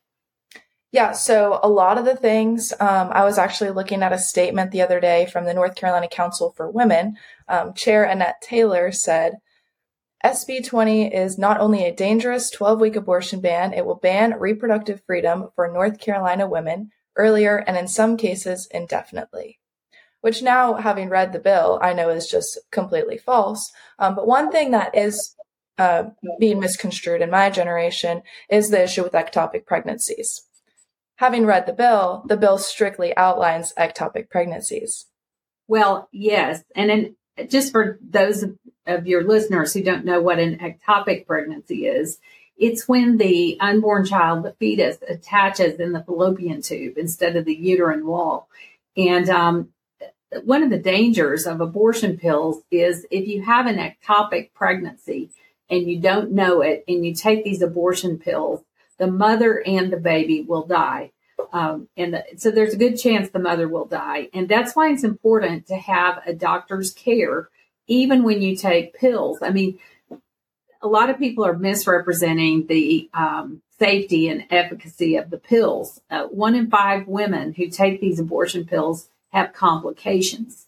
Yeah, 0.96 1.12
so 1.12 1.60
a 1.62 1.68
lot 1.68 1.98
of 1.98 2.06
the 2.06 2.16
things, 2.16 2.72
um, 2.80 3.10
I 3.12 3.22
was 3.22 3.36
actually 3.36 3.68
looking 3.68 4.02
at 4.02 4.14
a 4.14 4.18
statement 4.18 4.70
the 4.70 4.80
other 4.80 4.98
day 4.98 5.26
from 5.26 5.44
the 5.44 5.52
North 5.52 5.74
Carolina 5.74 6.08
Council 6.08 6.54
for 6.56 6.70
Women. 6.70 7.18
Um, 7.48 7.74
Chair 7.74 8.04
Annette 8.04 8.40
Taylor 8.40 8.90
said, 8.92 9.34
SB 10.24 10.66
20 10.66 11.14
is 11.14 11.36
not 11.36 11.60
only 11.60 11.84
a 11.84 11.94
dangerous 11.94 12.48
12 12.48 12.80
week 12.80 12.96
abortion 12.96 13.42
ban, 13.42 13.74
it 13.74 13.84
will 13.84 13.96
ban 13.96 14.40
reproductive 14.40 15.02
freedom 15.04 15.50
for 15.54 15.70
North 15.70 16.00
Carolina 16.00 16.48
women 16.48 16.92
earlier 17.14 17.58
and 17.58 17.76
in 17.76 17.88
some 17.88 18.16
cases 18.16 18.66
indefinitely. 18.70 19.58
Which 20.22 20.40
now, 20.40 20.76
having 20.76 21.10
read 21.10 21.34
the 21.34 21.38
bill, 21.40 21.78
I 21.82 21.92
know 21.92 22.08
is 22.08 22.26
just 22.26 22.58
completely 22.72 23.18
false. 23.18 23.70
Um, 23.98 24.14
but 24.14 24.26
one 24.26 24.50
thing 24.50 24.70
that 24.70 24.96
is 24.96 25.36
uh, 25.76 26.04
being 26.40 26.58
misconstrued 26.58 27.20
in 27.20 27.30
my 27.30 27.50
generation 27.50 28.22
is 28.48 28.70
the 28.70 28.84
issue 28.84 29.02
with 29.02 29.12
ectopic 29.12 29.66
pregnancies. 29.66 30.45
Having 31.16 31.46
read 31.46 31.66
the 31.66 31.73
bill, 31.73 32.25
the 32.26 32.37
bill 32.37 32.58
strictly 32.58 33.16
outlines 33.16 33.73
ectopic 33.78 34.28
pregnancies. 34.28 35.06
Well, 35.66 36.08
yes. 36.12 36.62
And 36.75 37.16
just 37.49 37.73
for 37.73 37.99
those 38.06 38.44
of 38.87 39.06
your 39.06 39.25
listeners 39.25 39.73
who 39.73 39.82
don't 39.82 40.04
know 40.04 40.20
what 40.20 40.38
an 40.38 40.58
ectopic 40.58 41.26
pregnancy 41.26 41.87
is, 41.87 42.18
it's 42.58 42.88
when 42.88 43.18
the 43.18 43.58
unborn 43.61 44.04
child, 44.06 44.44
the 44.44 44.52
fetus, 44.52 44.99
attaches 45.08 45.78
in 45.78 45.92
the 45.92 46.02
fallopian 46.02 46.62
tube 46.62 46.96
instead 46.96 47.37
of 47.37 47.44
the 47.44 47.54
uterine 47.54 48.06
wall. 48.06 48.49
And 48.96 49.28
um, 49.28 49.68
one 50.44 50.62
of 50.62 50.70
the 50.70 50.78
dangers 50.78 51.46
of 51.46 51.61
abortion 51.61 52.18
pills 52.18 52.62
is 52.70 53.06
if 53.11 53.26
you 53.26 53.42
have 53.42 53.66
an 53.66 53.76
ectopic 53.76 54.52
pregnancy 54.54 55.30
and 55.68 55.88
you 55.88 56.00
don't 56.00 56.32
know 56.32 56.62
it 56.62 56.85
and 56.88 57.04
you 57.04 57.14
take 57.14 57.44
these 57.44 57.62
abortion 57.62 58.18
pills, 58.18 58.62
the 58.98 59.06
mother 59.06 59.62
and 59.66 59.92
the 59.92 59.98
baby 59.98 60.42
will 60.42 60.66
die. 60.66 61.12
Um, 61.52 61.88
and 61.96 62.14
the, 62.14 62.24
so 62.36 62.50
there's 62.50 62.74
a 62.74 62.78
good 62.78 62.96
chance 62.96 63.28
the 63.28 63.38
mother 63.38 63.68
will 63.68 63.84
die. 63.84 64.28
And 64.32 64.48
that's 64.48 64.74
why 64.74 64.90
it's 64.90 65.04
important 65.04 65.66
to 65.68 65.76
have 65.76 66.22
a 66.26 66.32
doctor's 66.32 66.92
care, 66.92 67.48
even 67.86 68.22
when 68.22 68.42
you 68.42 68.56
take 68.56 68.94
pills. 68.94 69.38
I 69.42 69.50
mean, 69.50 69.78
a 70.82 70.88
lot 70.88 71.10
of 71.10 71.18
people 71.18 71.44
are 71.44 71.56
misrepresenting 71.56 72.66
the 72.66 73.08
um, 73.14 73.62
safety 73.78 74.28
and 74.28 74.44
efficacy 74.50 75.16
of 75.16 75.30
the 75.30 75.38
pills. 75.38 76.00
Uh, 76.10 76.24
one 76.24 76.54
in 76.54 76.70
five 76.70 77.06
women 77.06 77.52
who 77.54 77.68
take 77.68 78.00
these 78.00 78.20
abortion 78.20 78.64
pills 78.64 79.08
have 79.32 79.52
complications. 79.52 80.66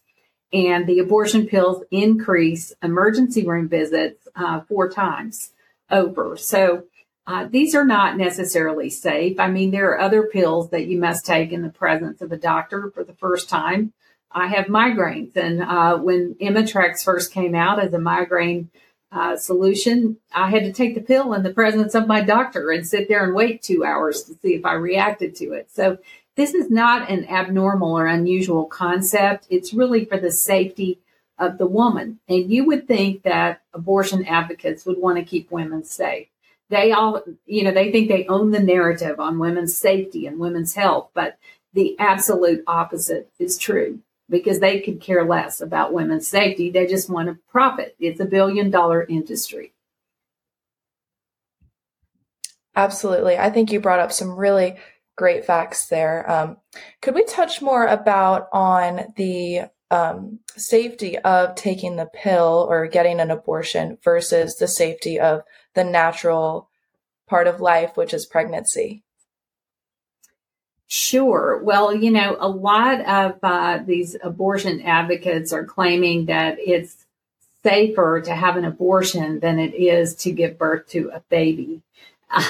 And 0.52 0.86
the 0.86 0.98
abortion 0.98 1.46
pills 1.46 1.84
increase 1.90 2.72
emergency 2.82 3.46
room 3.46 3.68
visits 3.68 4.26
uh, 4.34 4.60
four 4.62 4.88
times 4.88 5.50
over. 5.90 6.36
So 6.36 6.84
uh, 7.28 7.46
these 7.46 7.74
are 7.74 7.84
not 7.84 8.16
necessarily 8.16 8.88
safe. 8.88 9.38
I 9.38 9.48
mean, 9.48 9.70
there 9.70 9.90
are 9.90 10.00
other 10.00 10.22
pills 10.22 10.70
that 10.70 10.86
you 10.86 10.98
must 10.98 11.26
take 11.26 11.52
in 11.52 11.60
the 11.60 11.68
presence 11.68 12.22
of 12.22 12.32
a 12.32 12.38
doctor 12.38 12.90
for 12.94 13.04
the 13.04 13.12
first 13.12 13.50
time. 13.50 13.92
I 14.32 14.46
have 14.46 14.66
migraines, 14.66 15.36
and 15.36 15.62
uh, 15.62 15.98
when 15.98 16.36
Imitrex 16.40 17.04
first 17.04 17.30
came 17.30 17.54
out 17.54 17.84
as 17.84 17.92
a 17.92 17.98
migraine 17.98 18.70
uh, 19.12 19.36
solution, 19.36 20.16
I 20.34 20.48
had 20.48 20.64
to 20.64 20.72
take 20.72 20.94
the 20.94 21.02
pill 21.02 21.34
in 21.34 21.42
the 21.42 21.52
presence 21.52 21.94
of 21.94 22.06
my 22.06 22.22
doctor 22.22 22.70
and 22.70 22.88
sit 22.88 23.08
there 23.08 23.24
and 23.24 23.34
wait 23.34 23.60
two 23.60 23.84
hours 23.84 24.22
to 24.22 24.34
see 24.40 24.54
if 24.54 24.64
I 24.64 24.72
reacted 24.72 25.34
to 25.36 25.52
it. 25.52 25.70
So 25.70 25.98
this 26.34 26.54
is 26.54 26.70
not 26.70 27.10
an 27.10 27.28
abnormal 27.28 27.98
or 27.98 28.06
unusual 28.06 28.64
concept. 28.64 29.46
It's 29.50 29.74
really 29.74 30.06
for 30.06 30.16
the 30.16 30.32
safety 30.32 30.98
of 31.38 31.58
the 31.58 31.66
woman. 31.66 32.20
And 32.26 32.50
you 32.50 32.64
would 32.64 32.88
think 32.88 33.22
that 33.24 33.60
abortion 33.74 34.24
advocates 34.24 34.86
would 34.86 34.98
want 34.98 35.18
to 35.18 35.24
keep 35.24 35.50
women 35.50 35.84
safe 35.84 36.28
they 36.70 36.92
all, 36.92 37.22
you 37.46 37.64
know, 37.64 37.72
they 37.72 37.90
think 37.90 38.08
they 38.08 38.26
own 38.26 38.50
the 38.50 38.60
narrative 38.60 39.18
on 39.20 39.38
women's 39.38 39.76
safety 39.76 40.26
and 40.26 40.38
women's 40.38 40.74
health, 40.74 41.10
but 41.14 41.38
the 41.72 41.96
absolute 41.98 42.62
opposite 42.66 43.30
is 43.38 43.56
true 43.58 44.00
because 44.28 44.60
they 44.60 44.80
could 44.80 45.00
care 45.00 45.24
less 45.24 45.60
about 45.60 45.92
women's 45.92 46.28
safety. 46.28 46.70
They 46.70 46.86
just 46.86 47.08
want 47.08 47.28
to 47.28 47.38
profit. 47.50 47.96
It's 47.98 48.20
a 48.20 48.26
billion 48.26 48.70
dollar 48.70 49.04
industry. 49.04 49.72
Absolutely. 52.76 53.36
I 53.38 53.50
think 53.50 53.72
you 53.72 53.80
brought 53.80 54.00
up 54.00 54.12
some 54.12 54.36
really 54.36 54.76
great 55.16 55.44
facts 55.44 55.88
there. 55.88 56.30
Um, 56.30 56.58
could 57.02 57.14
we 57.14 57.24
touch 57.24 57.60
more 57.60 57.86
about 57.86 58.48
on 58.52 59.12
the 59.16 59.62
um, 59.90 60.38
safety 60.56 61.18
of 61.18 61.54
taking 61.54 61.96
the 61.96 62.06
pill 62.06 62.66
or 62.70 62.86
getting 62.86 63.20
an 63.20 63.30
abortion 63.30 63.98
versus 64.04 64.56
the 64.56 64.68
safety 64.68 65.18
of 65.18 65.42
the 65.78 65.84
natural 65.84 66.68
part 67.28 67.46
of 67.46 67.60
life, 67.60 67.96
which 67.96 68.12
is 68.12 68.26
pregnancy? 68.26 69.02
Sure. 70.88 71.60
Well, 71.62 71.94
you 71.94 72.10
know, 72.10 72.36
a 72.40 72.48
lot 72.48 73.00
of 73.02 73.38
uh, 73.42 73.78
these 73.86 74.16
abortion 74.22 74.80
advocates 74.82 75.52
are 75.52 75.64
claiming 75.64 76.26
that 76.26 76.58
it's 76.58 77.06
safer 77.62 78.20
to 78.22 78.34
have 78.34 78.56
an 78.56 78.64
abortion 78.64 79.40
than 79.40 79.58
it 79.58 79.74
is 79.74 80.14
to 80.16 80.32
give 80.32 80.58
birth 80.58 80.88
to 80.88 81.10
a 81.14 81.20
baby. 81.28 81.82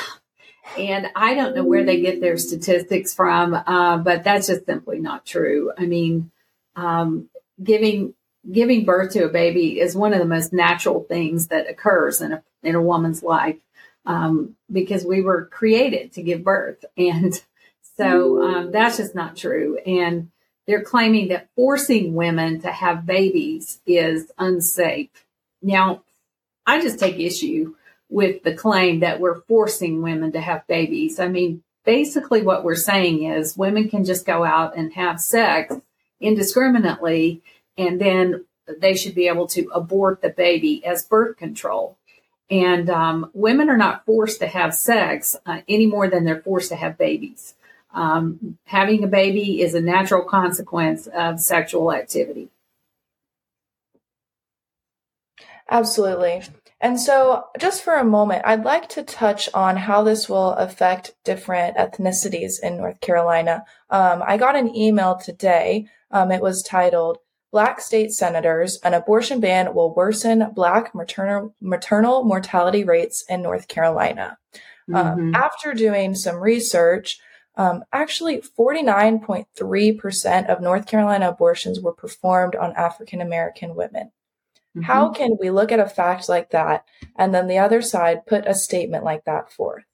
And 0.77 1.09
I 1.17 1.35
don't 1.35 1.57
know 1.57 1.65
where 1.65 1.83
they 1.83 2.01
get 2.01 2.21
their 2.21 2.37
statistics 2.37 3.15
from, 3.15 3.55
uh, 3.55 3.97
but 3.99 4.23
that's 4.23 4.49
just 4.49 4.67
simply 4.67 4.99
not 4.99 5.25
true. 5.25 5.73
I 5.77 5.87
mean, 5.87 6.31
um, 6.77 7.31
giving 7.63 8.13
giving 8.51 8.85
birth 8.85 9.13
to 9.13 9.25
a 9.25 9.29
baby 9.29 9.81
is 9.81 9.97
one 9.97 10.13
of 10.13 10.19
the 10.19 10.25
most 10.25 10.53
natural 10.53 11.03
things 11.05 11.49
that 11.49 11.69
occurs 11.69 12.21
in 12.21 12.33
a 12.33 12.43
in 12.63 12.75
a 12.75 12.83
woman's 12.83 13.23
life 13.23 13.59
um, 14.07 14.57
because 14.71 15.05
we 15.05 15.23
were 15.23 15.47
created 15.47 16.13
to 16.13 16.23
give 16.23 16.43
birth, 16.43 16.85
and 16.97 17.41
so 17.97 18.43
um, 18.43 18.71
that's 18.73 18.97
just 18.97 19.15
not 19.15 19.37
true. 19.37 19.79
And 19.79 20.31
they're 20.67 20.83
claiming 20.83 21.29
that 21.29 21.49
forcing 21.57 22.15
women 22.15 22.61
to 22.61 22.71
have 22.71 23.07
babies 23.07 23.81
is 23.87 24.31
unsafe. 24.39 25.09
Now, 25.63 26.03
I 26.67 26.83
just 26.83 26.99
take 26.99 27.19
issue 27.19 27.75
with 28.11 28.43
the 28.43 28.55
claim 28.55 29.01
that 29.01 29.21
we're 29.21 29.41
forcing 29.43 30.03
women 30.03 30.33
to 30.33 30.41
have 30.41 30.67
babies. 30.67 31.19
I 31.19 31.29
mean, 31.29 31.63
basically, 31.85 32.43
what 32.43 32.65
we're 32.65 32.75
saying 32.75 33.25
is 33.25 33.57
women 33.57 33.89
can 33.89 34.05
just 34.05 34.27
go 34.27 34.45
out 34.45 34.77
and 34.77 34.93
have 34.93 35.21
sex 35.21 35.75
indiscriminately, 36.21 37.43
and 37.79 38.01
then 38.01 38.45
they 38.81 38.95
should 38.95 39.15
be 39.15 39.29
able 39.29 39.47
to 39.47 39.71
abort 39.73 40.21
the 40.21 40.29
baby 40.29 40.85
as 40.85 41.05
birth 41.05 41.39
control. 41.39 41.97
And 42.51 42.91
um, 42.91 43.31
women 43.33 43.71
are 43.71 43.77
not 43.77 44.05
forced 44.05 44.41
to 44.41 44.47
have 44.47 44.75
sex 44.75 45.37
uh, 45.47 45.61
any 45.69 45.87
more 45.87 46.09
than 46.09 46.25
they're 46.25 46.43
forced 46.43 46.71
to 46.71 46.77
have 46.77 46.99
babies. 46.99 47.55
Um, 47.95 48.59
having 48.65 49.05
a 49.05 49.09
baby 49.09 49.63
is 49.63 49.75
a 49.75 49.81
natural 49.81 50.25
consequence 50.25 51.07
of 51.07 51.41
sexual 51.41 51.93
activity. 51.93 52.49
Absolutely. 55.71 56.43
And 56.81 57.01
so, 57.01 57.47
just 57.59 57.83
for 57.83 57.95
a 57.95 58.05
moment, 58.05 58.43
I'd 58.47 58.65
like 58.65 58.89
to 58.91 59.03
touch 59.03 59.49
on 59.53 59.77
how 59.77 60.03
this 60.03 60.29
will 60.29 60.53
affect 60.53 61.15
different 61.25 61.77
ethnicities 61.77 62.63
in 62.63 62.77
North 62.77 63.01
Carolina. 63.01 63.65
Um, 63.91 64.23
I 64.25 64.37
got 64.37 64.55
an 64.55 64.75
email 64.75 65.17
today. 65.17 65.89
Um, 66.11 66.31
it 66.31 66.41
was 66.41 66.63
titled, 66.63 67.19
Black 67.51 67.81
state 67.81 68.13
senators, 68.13 68.79
an 68.85 68.93
abortion 68.95 69.41
ban 69.41 69.75
will 69.75 69.95
worsen 69.95 70.51
Black 70.55 70.95
maternal, 70.95 71.55
maternal 71.61 72.25
mortality 72.25 72.85
rates 72.85 73.25
in 73.29 73.43
North 73.43 73.69
Carolina. 73.69 74.37
Um, 74.89 74.95
mm-hmm. 74.95 75.21
Um, 75.21 75.35
after 75.35 75.73
doing 75.75 76.15
some 76.15 76.37
research, 76.37 77.19
um, 77.57 77.83
actually 77.93 78.43
49.3% 78.59 80.47
of 80.49 80.61
North 80.61 80.87
Carolina 80.87 81.29
abortions 81.29 81.81
were 81.81 81.93
performed 81.93 82.55
on 82.55 82.73
African 82.77 83.21
American 83.21 83.75
women. 83.75 84.13
Mm-hmm. 84.77 84.83
How 84.83 85.11
can 85.11 85.37
we 85.41 85.51
look 85.51 85.73
at 85.73 85.81
a 85.81 85.89
fact 85.89 86.29
like 86.29 86.51
that 86.51 86.85
and 87.17 87.35
then 87.35 87.49
the 87.49 87.59
other 87.59 87.83
side 87.83 88.27
put 88.27 88.47
a 88.47 88.55
statement 88.55 89.03
like 89.05 89.25
that 89.25 89.51
forth? 89.53 89.85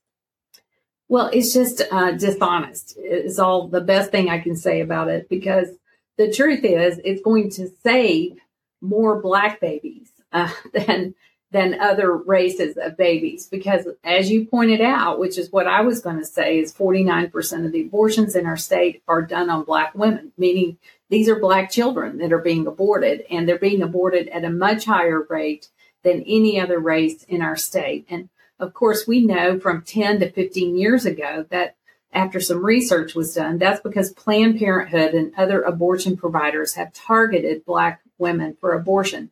Well, 1.09 1.31
it's 1.33 1.53
just 1.53 1.83
uh, 1.91 2.13
dishonest. 2.13 2.95
It's 2.99 3.39
all 3.39 3.69
the 3.69 3.81
best 3.81 4.11
thing 4.11 4.29
I 4.29 4.41
can 4.41 4.57
say 4.57 4.81
about 4.81 5.09
it 5.09 5.29
because 5.29 5.69
the 6.17 6.33
truth 6.33 6.65
is, 6.65 7.01
it's 7.05 7.23
going 7.23 7.51
to 7.51 7.69
save 7.83 8.39
more 8.81 9.21
black 9.21 9.61
babies 9.61 10.11
uh, 10.33 10.53
than 10.73 11.15
than 11.51 11.79
other 11.79 12.17
races 12.17 12.77
of 12.77 12.97
babies 12.97 13.47
because 13.47 13.87
as 14.03 14.29
you 14.29 14.45
pointed 14.45 14.81
out 14.81 15.21
which 15.21 15.39
is 15.39 15.53
what 15.53 15.69
i 15.69 15.83
was 15.83 16.01
going 16.01 16.19
to 16.19 16.25
say 16.25 16.59
is 16.59 16.75
49% 16.75 17.65
of 17.65 17.71
the 17.71 17.83
abortions 17.83 18.35
in 18.35 18.45
our 18.45 18.57
state 18.57 19.05
are 19.07 19.23
done 19.23 19.49
on 19.49 19.63
black 19.63 19.95
women 19.95 20.33
meaning 20.37 20.79
these 21.15 21.29
are 21.29 21.39
black 21.39 21.71
children 21.71 22.19
that 22.19 22.33
are 22.33 22.39
being 22.39 22.67
aborted, 22.67 23.25
and 23.31 23.49
they're 23.49 23.57
being 23.57 23.83
aborted 23.83 24.29
at 24.31 24.45
a 24.45 24.51
much 24.51 24.87
higher 24.87 25.25
rate 25.29 25.69
than 26.03 26.25
any 26.27 26.59
other 26.59 26.81
race 26.81 27.23
in 27.25 27.41
our 27.41 27.57
state. 27.57 28.05
And 28.09 28.31
of 28.59 28.75
course, 28.75 29.07
we 29.07 29.25
know 29.25 29.61
from 29.61 29.83
10 29.83 30.21
to 30.21 30.31
15 30.31 30.77
years 30.77 31.07
ago 31.07 31.47
that 31.51 31.77
after 32.15 32.41
some 32.41 32.65
research 32.65 33.15
was 33.15 33.35
done, 33.35 33.59
that's 33.59 33.81
because 33.81 34.13
Planned 34.13 34.59
Parenthood 34.59 35.15
and 35.15 35.35
other 35.37 35.63
abortion 35.63 36.17
providers 36.17 36.75
have 36.75 36.93
targeted 36.93 37.65
Black 37.65 38.01
women 38.19 38.57
for 38.61 38.73
abortion. 38.73 39.31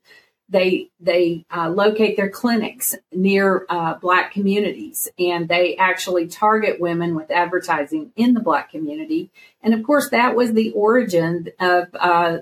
They 0.49 0.91
they 1.01 1.47
uh, 1.51 1.71
locate 1.71 2.17
their 2.17 2.29
clinics 2.29 2.95
near 3.11 3.65
uh, 3.71 3.95
Black 3.95 4.33
communities, 4.33 5.09
and 5.19 5.49
they 5.49 5.77
actually 5.77 6.27
target 6.27 6.81
women 6.81 7.15
with 7.15 7.31
advertising 7.31 8.13
in 8.17 8.35
the 8.35 8.41
Black 8.41 8.71
community. 8.71 9.31
And 9.63 9.73
of 9.73 9.83
course, 9.83 10.11
that 10.11 10.35
was 10.37 10.53
the 10.53 10.73
origin 10.73 11.49
of 11.59 11.89
uh, 11.95 12.39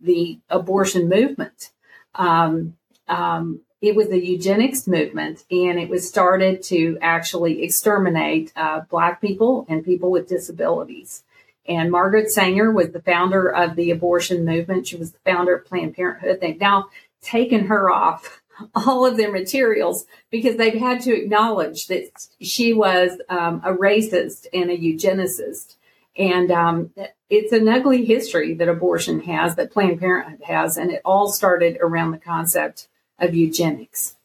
the 0.00 0.38
abortion 0.48 1.08
movement. 1.08 1.70
Um, 2.14 2.76
um, 3.08 3.62
it 3.80 3.96
was 3.96 4.08
the 4.08 4.24
eugenics 4.24 4.86
movement, 4.86 5.44
and 5.50 5.78
it 5.78 5.88
was 5.88 6.06
started 6.06 6.62
to 6.64 6.98
actually 7.00 7.62
exterminate 7.62 8.52
uh, 8.54 8.80
Black 8.90 9.20
people 9.20 9.64
and 9.68 9.84
people 9.84 10.10
with 10.10 10.28
disabilities. 10.28 11.22
And 11.66 11.90
Margaret 11.90 12.30
Sanger 12.30 12.70
was 12.70 12.90
the 12.90 13.00
founder 13.00 13.48
of 13.48 13.76
the 13.76 13.90
abortion 13.90 14.44
movement. 14.44 14.86
She 14.86 14.96
was 14.96 15.12
the 15.12 15.18
founder 15.24 15.54
of 15.54 15.66
Planned 15.66 15.94
Parenthood. 15.94 16.38
They've 16.40 16.60
now 16.60 16.88
taken 17.22 17.66
her 17.66 17.90
off 17.90 18.42
all 18.74 19.06
of 19.06 19.16
their 19.16 19.32
materials 19.32 20.04
because 20.30 20.56
they've 20.56 20.74
had 20.74 21.00
to 21.02 21.16
acknowledge 21.16 21.86
that 21.86 22.10
she 22.40 22.72
was 22.72 23.12
um, 23.28 23.62
a 23.64 23.72
racist 23.72 24.46
and 24.52 24.70
a 24.70 24.76
eugenicist. 24.76 25.76
And 26.18 26.50
um, 26.50 26.90
it's 27.30 27.52
an 27.52 27.68
ugly 27.68 28.04
history 28.04 28.52
that 28.54 28.68
abortion 28.68 29.20
has, 29.20 29.54
that 29.56 29.72
Planned 29.72 30.00
Parenthood 30.00 30.42
has, 30.42 30.76
and 30.76 30.90
it 30.90 31.00
all 31.04 31.30
started 31.30 31.78
around 31.80 32.10
the 32.10 32.18
concept 32.18 32.88
of 33.20 33.34
eugenics. 33.34 34.16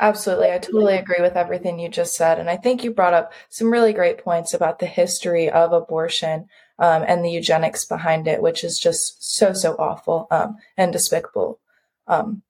Absolutely. 0.00 0.50
I 0.50 0.58
totally 0.58 0.96
agree 0.96 1.20
with 1.20 1.36
everything 1.36 1.78
you 1.78 1.90
just 1.90 2.14
said. 2.14 2.38
And 2.38 2.48
I 2.48 2.56
think 2.56 2.82
you 2.82 2.90
brought 2.90 3.12
up 3.12 3.32
some 3.50 3.70
really 3.70 3.92
great 3.92 4.18
points 4.18 4.54
about 4.54 4.78
the 4.78 4.86
history 4.86 5.50
of 5.50 5.74
abortion 5.74 6.48
um, 6.78 7.04
and 7.06 7.22
the 7.22 7.30
eugenics 7.30 7.84
behind 7.84 8.26
it, 8.26 8.40
which 8.40 8.64
is 8.64 8.78
just 8.78 9.22
so, 9.22 9.52
so 9.52 9.74
awful 9.78 10.26
um, 10.30 10.56
and 10.78 10.90
despicable. 10.90 11.60
Um, 12.06 12.42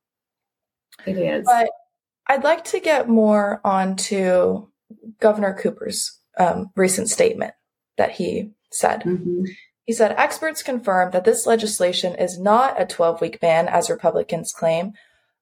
it 1.04 1.18
is. 1.18 1.44
But 1.44 1.70
I'd 2.28 2.44
like 2.44 2.64
to 2.66 2.78
get 2.78 3.08
more 3.08 3.60
onto 3.64 4.68
Governor 5.18 5.54
Cooper's 5.54 6.18
um, 6.38 6.70
recent 6.76 7.10
statement 7.10 7.54
that 7.96 8.12
he 8.12 8.52
said. 8.70 9.02
Mm-hmm. 9.02 9.44
He 9.90 9.94
said 9.94 10.14
experts 10.16 10.62
confirm 10.62 11.10
that 11.10 11.24
this 11.24 11.46
legislation 11.46 12.14
is 12.14 12.38
not 12.38 12.80
a 12.80 12.86
12 12.86 13.20
week 13.20 13.40
ban, 13.40 13.66
as 13.66 13.90
Republicans 13.90 14.52
claim, 14.52 14.92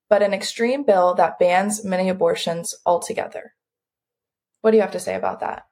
but 0.09 0.23
an 0.23 0.33
extreme 0.33 0.85
bill 0.85 1.13
that 1.17 1.39
bans 1.39 1.85
many 1.85 2.09
abortions 2.09 2.75
altogether. 2.87 3.53
What 4.63 4.71
do 4.71 4.79
you 4.79 4.81
have 4.81 4.93
to 4.93 5.01
say 5.01 5.17
about 5.17 5.41
that? 5.41 5.67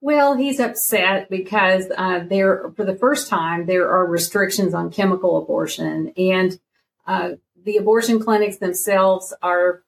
Well, 0.00 0.34
he's 0.34 0.58
upset 0.58 1.30
because 1.30 1.84
uh, 1.96 2.24
there, 2.28 2.72
for 2.74 2.84
the 2.84 2.96
first 2.96 3.28
time, 3.28 3.66
there 3.66 3.88
are 3.92 4.04
restrictions 4.04 4.74
on 4.74 4.90
chemical 4.90 5.40
abortion, 5.40 6.14
and 6.16 6.58
uh, 7.06 7.34
the 7.64 7.76
abortion 7.76 8.18
clinics 8.18 8.56
themselves 8.56 9.32
are 9.40 9.84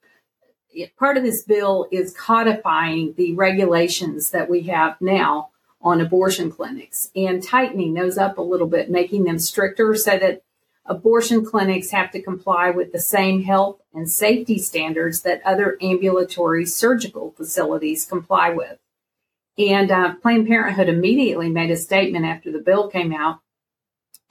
part 0.97 1.17
of 1.17 1.23
this 1.23 1.43
bill 1.43 1.89
is 1.91 2.15
codifying 2.15 3.15
the 3.17 3.35
regulations 3.35 4.29
that 4.29 4.49
we 4.49 4.61
have 4.61 4.95
now 5.01 5.49
on 5.81 6.01
abortion 6.01 6.51
clinics 6.51 7.09
and 7.15 7.41
tightening 7.41 7.93
those 7.93 8.17
up 8.17 8.37
a 8.37 8.41
little 8.41 8.67
bit, 8.67 8.89
making 8.89 9.23
them 9.23 9.39
stricter 9.39 9.95
so 9.95 10.17
that 10.17 10.43
abortion 10.85 11.45
clinics 11.45 11.91
have 11.91 12.11
to 12.11 12.21
comply 12.21 12.69
with 12.69 12.91
the 12.91 12.99
same 12.99 13.43
health 13.43 13.79
and 13.93 14.09
safety 14.09 14.57
standards 14.57 15.21
that 15.21 15.41
other 15.45 15.77
ambulatory 15.81 16.65
surgical 16.65 17.31
facilities 17.31 18.05
comply 18.05 18.49
with. 18.49 18.77
And 19.57 19.91
uh, 19.91 20.15
Planned 20.15 20.47
Parenthood 20.47 20.89
immediately 20.89 21.49
made 21.49 21.71
a 21.71 21.77
statement 21.77 22.25
after 22.25 22.51
the 22.51 22.59
bill 22.59 22.89
came 22.89 23.13
out, 23.13 23.39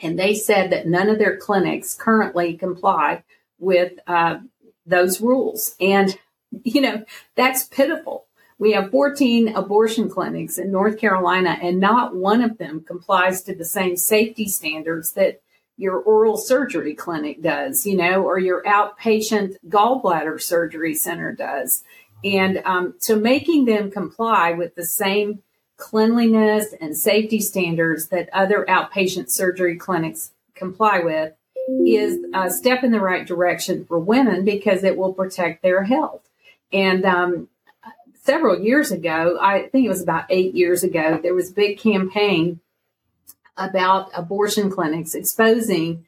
and 0.01 0.19
they 0.19 0.35
said 0.35 0.71
that 0.71 0.87
none 0.87 1.09
of 1.09 1.19
their 1.19 1.37
clinics 1.37 1.95
currently 1.95 2.57
comply 2.57 3.25
with 3.59 3.93
uh, 4.07 4.39
those 4.87 5.21
rules. 5.21 5.75
And, 5.81 6.19
you 6.63 6.81
know, 6.81 7.05
that's 7.37 7.65
pitiful 7.65 8.28
we 8.59 8.73
have 8.73 8.91
14 8.91 9.55
abortion 9.55 10.11
clinics 10.11 10.59
in 10.59 10.73
North 10.73 10.99
Carolina, 10.99 11.57
and 11.63 11.79
not 11.79 12.15
one 12.15 12.43
of 12.43 12.59
them 12.59 12.83
complies 12.87 13.43
to 13.43 13.55
the 13.55 13.65
same 13.65 13.97
safety 13.97 14.49
standards 14.49 15.13
that 15.13 15.41
your 15.77 16.01
oral 16.01 16.37
surgery 16.37 16.95
clinic 16.95 17.41
does, 17.41 17.87
you 17.87 17.97
know, 17.97 18.23
or 18.25 18.39
your 18.39 18.65
outpatient 18.65 19.55
gallbladder 19.69 20.43
surgery 20.43 20.95
center 20.95 21.33
does. 21.33 21.85
And 22.25 22.61
um, 22.65 22.95
so 22.99 23.17
making 23.17 23.67
them 23.67 23.93
comply 23.93 24.51
with 24.51 24.75
the 24.75 24.85
same 24.85 25.43
cleanliness 25.77 26.75
and 26.81 26.97
safety 26.97 27.41
standards 27.41 28.09
that 28.09 28.29
other 28.33 28.67
outpatient 28.69 29.31
surgery 29.31 29.77
clinics 29.77 30.33
comply 30.57 30.99
with 30.99 31.33
is 31.87 32.19
a 32.35 32.51
step 32.51 32.83
in 32.83 32.91
the 32.91 33.01
right 33.01 33.25
direction 33.25 33.85
for 33.85 34.01
women 34.01 34.45
because 34.45 34.83
it 34.83 34.97
will 34.97 35.13
protect 35.13 35.63
their 35.63 35.85
health. 35.85 36.29
And 36.73 37.05
um, 37.05 37.49
several 38.23 38.61
years 38.61 38.91
ago, 38.91 39.39
I 39.41 39.69
think 39.69 39.87
it 39.87 39.91
was 39.91 40.03
about 40.03 40.27
eight 40.31 40.55
years 40.55 40.83
ago, 40.83 41.19
there 41.23 41.35
was 41.35 41.51
a 41.51 41.55
big 41.55 41.79
campaign 41.79 42.61
about 43.57 44.11
abortion 44.15 44.71
clinics 44.71 45.15
exposing 45.15 46.05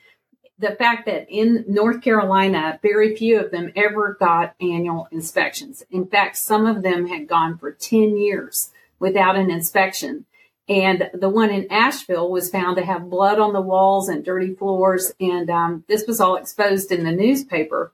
the 0.60 0.72
fact 0.72 1.06
that 1.06 1.26
in 1.30 1.64
North 1.66 2.02
Carolina, 2.02 2.78
very 2.82 3.16
few 3.16 3.40
of 3.40 3.50
them 3.50 3.72
ever 3.74 4.16
got 4.20 4.54
annual 4.60 5.08
inspections. 5.10 5.82
In 5.90 6.06
fact, 6.06 6.36
some 6.36 6.66
of 6.66 6.82
them 6.82 7.08
had 7.08 7.26
gone 7.26 7.56
for 7.56 7.72
10 7.72 8.16
years 8.18 8.70
without 8.98 9.36
an 9.36 9.50
inspection. 9.50 10.26
And 10.68 11.10
the 11.14 11.30
one 11.30 11.50
in 11.50 11.72
Asheville 11.72 12.30
was 12.30 12.50
found 12.50 12.76
to 12.76 12.84
have 12.84 13.08
blood 13.08 13.40
on 13.40 13.54
the 13.54 13.60
walls 13.60 14.08
and 14.08 14.22
dirty 14.22 14.54
floors. 14.54 15.12
And 15.18 15.48
um, 15.48 15.84
this 15.88 16.06
was 16.06 16.20
all 16.20 16.36
exposed 16.36 16.92
in 16.92 17.04
the 17.04 17.10
newspaper. 17.10 17.92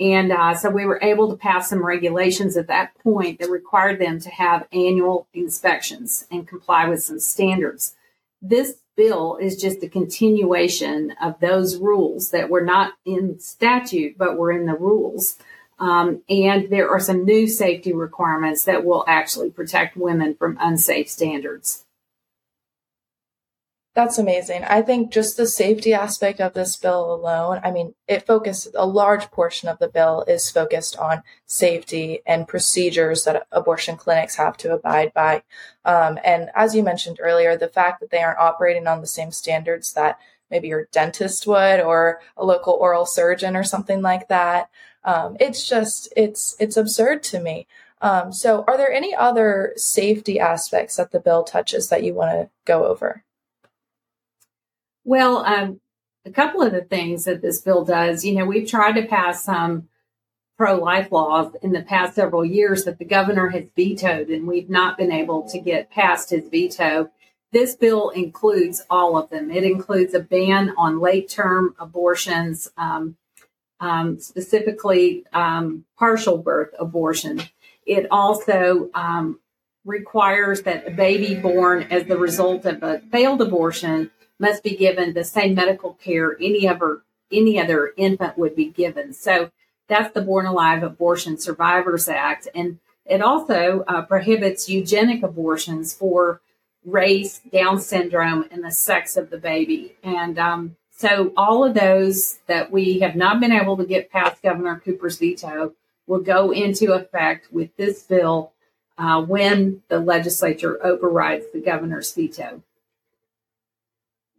And 0.00 0.32
uh, 0.32 0.54
so 0.54 0.70
we 0.70 0.86
were 0.86 0.98
able 1.02 1.28
to 1.28 1.36
pass 1.36 1.68
some 1.68 1.84
regulations 1.84 2.56
at 2.56 2.68
that 2.68 2.98
point 2.98 3.38
that 3.38 3.50
required 3.50 4.00
them 4.00 4.18
to 4.20 4.30
have 4.30 4.66
annual 4.72 5.28
inspections 5.34 6.26
and 6.30 6.48
comply 6.48 6.88
with 6.88 7.02
some 7.02 7.20
standards. 7.20 7.94
This 8.40 8.78
bill 8.96 9.36
is 9.36 9.60
just 9.60 9.82
a 9.82 9.88
continuation 9.88 11.14
of 11.22 11.38
those 11.40 11.76
rules 11.76 12.30
that 12.30 12.48
were 12.48 12.64
not 12.64 12.94
in 13.04 13.38
statute, 13.38 14.16
but 14.16 14.38
were 14.38 14.50
in 14.50 14.64
the 14.64 14.74
rules. 14.74 15.36
Um, 15.78 16.22
and 16.30 16.70
there 16.70 16.88
are 16.90 17.00
some 17.00 17.24
new 17.26 17.46
safety 17.46 17.92
requirements 17.92 18.64
that 18.64 18.84
will 18.84 19.04
actually 19.06 19.50
protect 19.50 19.96
women 19.96 20.34
from 20.34 20.56
unsafe 20.60 21.10
standards. 21.10 21.84
That's 23.92 24.18
amazing. 24.18 24.62
I 24.64 24.82
think 24.82 25.10
just 25.10 25.36
the 25.36 25.48
safety 25.48 25.92
aspect 25.92 26.40
of 26.40 26.52
this 26.54 26.76
bill 26.76 27.12
alone, 27.12 27.60
I 27.64 27.72
mean, 27.72 27.94
it 28.06 28.24
focuses 28.24 28.72
a 28.76 28.86
large 28.86 29.32
portion 29.32 29.68
of 29.68 29.80
the 29.80 29.88
bill 29.88 30.24
is 30.28 30.48
focused 30.48 30.96
on 30.96 31.24
safety 31.46 32.20
and 32.24 32.46
procedures 32.46 33.24
that 33.24 33.48
abortion 33.50 33.96
clinics 33.96 34.36
have 34.36 34.56
to 34.58 34.72
abide 34.72 35.12
by. 35.12 35.42
Um, 35.84 36.20
and 36.24 36.50
as 36.54 36.76
you 36.76 36.84
mentioned 36.84 37.18
earlier, 37.20 37.56
the 37.56 37.66
fact 37.66 37.98
that 37.98 38.10
they 38.10 38.22
aren't 38.22 38.38
operating 38.38 38.86
on 38.86 39.00
the 39.00 39.08
same 39.08 39.32
standards 39.32 39.92
that 39.94 40.20
maybe 40.52 40.68
your 40.68 40.88
dentist 40.92 41.48
would 41.48 41.80
or 41.80 42.20
a 42.36 42.44
local 42.44 42.74
oral 42.74 43.06
surgeon 43.06 43.56
or 43.56 43.64
something 43.64 44.02
like 44.02 44.28
that. 44.28 44.70
Um, 45.02 45.36
it's 45.40 45.68
just, 45.68 46.12
it's, 46.16 46.54
it's 46.60 46.76
absurd 46.76 47.24
to 47.24 47.40
me. 47.40 47.66
Um, 48.00 48.32
so 48.32 48.64
are 48.68 48.76
there 48.76 48.92
any 48.92 49.16
other 49.16 49.72
safety 49.76 50.38
aspects 50.38 50.96
that 50.96 51.10
the 51.10 51.20
bill 51.20 51.42
touches 51.42 51.88
that 51.88 52.04
you 52.04 52.14
want 52.14 52.30
to 52.30 52.50
go 52.64 52.86
over? 52.86 53.24
Well, 55.10 55.38
um, 55.38 55.80
a 56.24 56.30
couple 56.30 56.62
of 56.62 56.70
the 56.70 56.82
things 56.82 57.24
that 57.24 57.42
this 57.42 57.60
bill 57.60 57.84
does, 57.84 58.24
you 58.24 58.32
know, 58.32 58.44
we've 58.44 58.68
tried 58.68 58.92
to 58.92 59.08
pass 59.08 59.42
some 59.42 59.88
pro 60.56 60.76
life 60.76 61.10
laws 61.10 61.52
in 61.62 61.72
the 61.72 61.82
past 61.82 62.14
several 62.14 62.44
years 62.44 62.84
that 62.84 63.00
the 63.00 63.04
governor 63.04 63.48
has 63.48 63.64
vetoed, 63.74 64.28
and 64.28 64.46
we've 64.46 64.70
not 64.70 64.96
been 64.96 65.10
able 65.10 65.48
to 65.48 65.58
get 65.58 65.90
past 65.90 66.30
his 66.30 66.48
veto. 66.48 67.10
This 67.50 67.74
bill 67.74 68.10
includes 68.10 68.82
all 68.88 69.18
of 69.18 69.30
them. 69.30 69.50
It 69.50 69.64
includes 69.64 70.14
a 70.14 70.20
ban 70.20 70.74
on 70.78 71.00
late 71.00 71.28
term 71.28 71.74
abortions, 71.80 72.68
um, 72.76 73.16
um, 73.80 74.20
specifically 74.20 75.24
um, 75.32 75.86
partial 75.98 76.38
birth 76.38 76.72
abortion. 76.78 77.42
It 77.84 78.06
also 78.12 78.90
um, 78.94 79.40
requires 79.84 80.62
that 80.62 80.86
a 80.86 80.92
baby 80.92 81.34
born 81.34 81.88
as 81.90 82.04
the 82.04 82.16
result 82.16 82.64
of 82.64 82.84
a 82.84 83.00
failed 83.10 83.42
abortion 83.42 84.12
must 84.40 84.62
be 84.62 84.74
given 84.76 85.12
the 85.12 85.24
same 85.24 85.54
medical 85.54 85.94
care 85.94 86.36
any 86.40 86.66
other 86.66 87.02
any 87.32 87.60
other 87.60 87.92
infant 87.96 88.36
would 88.36 88.56
be 88.56 88.66
given. 88.66 89.12
So 89.12 89.52
that's 89.86 90.12
the 90.12 90.20
Born 90.20 90.46
Alive 90.46 90.82
Abortion 90.82 91.38
Survivors 91.38 92.08
Act, 92.08 92.48
and 92.54 92.80
it 93.06 93.22
also 93.22 93.84
uh, 93.86 94.02
prohibits 94.02 94.68
eugenic 94.68 95.22
abortions 95.22 95.94
for 95.94 96.40
race, 96.84 97.40
Down 97.52 97.80
syndrome, 97.80 98.46
and 98.50 98.64
the 98.64 98.72
sex 98.72 99.16
of 99.16 99.30
the 99.30 99.38
baby. 99.38 99.96
And 100.02 100.38
um, 100.38 100.76
so 100.90 101.32
all 101.36 101.64
of 101.64 101.74
those 101.74 102.38
that 102.46 102.70
we 102.70 103.00
have 103.00 103.16
not 103.16 103.40
been 103.40 103.52
able 103.52 103.76
to 103.76 103.84
get 103.84 104.10
past 104.10 104.42
Governor 104.42 104.80
Cooper's 104.84 105.18
veto 105.18 105.74
will 106.06 106.20
go 106.20 106.50
into 106.50 106.92
effect 106.92 107.52
with 107.52 107.74
this 107.76 108.02
bill 108.02 108.52
uh, 108.98 109.22
when 109.22 109.82
the 109.88 109.98
legislature 109.98 110.78
overrides 110.84 111.46
the 111.52 111.60
governor's 111.60 112.12
veto. 112.12 112.62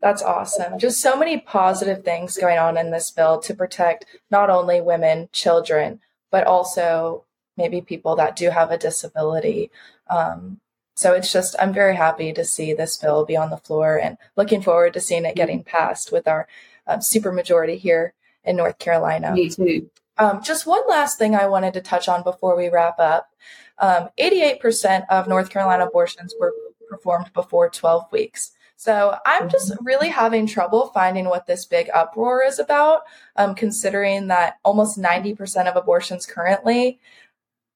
That's 0.01 0.23
awesome. 0.23 0.79
Just 0.79 0.99
so 0.99 1.15
many 1.15 1.37
positive 1.37 2.03
things 2.03 2.37
going 2.37 2.57
on 2.57 2.77
in 2.77 2.89
this 2.91 3.11
bill 3.11 3.39
to 3.39 3.53
protect 3.53 4.05
not 4.31 4.49
only 4.49 4.81
women, 4.81 5.29
children, 5.31 5.99
but 6.31 6.47
also 6.47 7.25
maybe 7.55 7.81
people 7.81 8.15
that 8.15 8.35
do 8.35 8.49
have 8.49 8.71
a 8.71 8.77
disability. 8.77 9.69
Um, 10.09 10.59
so 10.95 11.13
it's 11.13 11.31
just, 11.31 11.55
I'm 11.59 11.73
very 11.73 11.95
happy 11.95 12.33
to 12.33 12.43
see 12.43 12.73
this 12.73 12.97
bill 12.97 13.25
be 13.25 13.37
on 13.37 13.51
the 13.51 13.57
floor 13.57 13.97
and 13.97 14.17
looking 14.35 14.61
forward 14.61 14.93
to 14.93 15.01
seeing 15.01 15.25
it 15.25 15.35
getting 15.35 15.63
passed 15.63 16.11
with 16.11 16.27
our 16.27 16.47
uh, 16.87 16.97
supermajority 16.97 17.77
here 17.77 18.13
in 18.43 18.55
North 18.55 18.79
Carolina. 18.79 19.33
Me 19.33 19.49
too. 19.49 19.89
Um, 20.17 20.41
just 20.43 20.65
one 20.65 20.83
last 20.87 21.17
thing 21.17 21.35
I 21.35 21.47
wanted 21.47 21.73
to 21.75 21.81
touch 21.81 22.07
on 22.09 22.23
before 22.23 22.57
we 22.57 22.69
wrap 22.69 22.99
up. 22.99 23.31
Um, 23.77 24.09
88% 24.19 25.05
of 25.09 25.27
North 25.27 25.49
Carolina 25.49 25.85
abortions 25.85 26.35
were 26.39 26.53
performed 26.89 27.31
before 27.33 27.69
12 27.69 28.11
weeks. 28.11 28.51
So 28.81 29.15
I'm 29.27 29.47
just 29.47 29.71
mm-hmm. 29.71 29.85
really 29.85 30.09
having 30.09 30.47
trouble 30.47 30.87
finding 30.87 31.25
what 31.25 31.45
this 31.45 31.65
big 31.65 31.91
uproar 31.93 32.43
is 32.43 32.57
about, 32.57 33.03
um, 33.35 33.53
considering 33.53 34.25
that 34.29 34.57
almost 34.65 34.99
90% 34.99 35.67
of 35.67 35.75
abortions 35.75 36.25
currently 36.25 36.99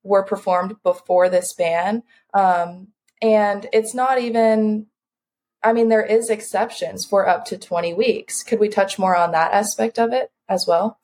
were 0.01 0.23
performed 0.23 0.81
before 0.81 1.29
this 1.29 1.53
ban. 1.53 2.01
Um, 2.33 2.87
and 3.21 3.67
it's 3.71 3.93
not 3.93 4.19
even, 4.19 4.87
I 5.61 5.73
mean, 5.73 5.89
there 5.89 6.03
is 6.03 6.31
exceptions 6.31 7.05
for 7.05 7.29
up 7.29 7.45
to 7.45 7.57
20 7.59 7.93
weeks. 7.93 8.41
Could 8.41 8.59
we 8.59 8.67
touch 8.67 8.97
more 8.97 9.15
on 9.15 9.31
that 9.33 9.53
aspect 9.53 9.99
of 9.99 10.11
it 10.11 10.31
as 10.49 10.65
well? 10.67 10.97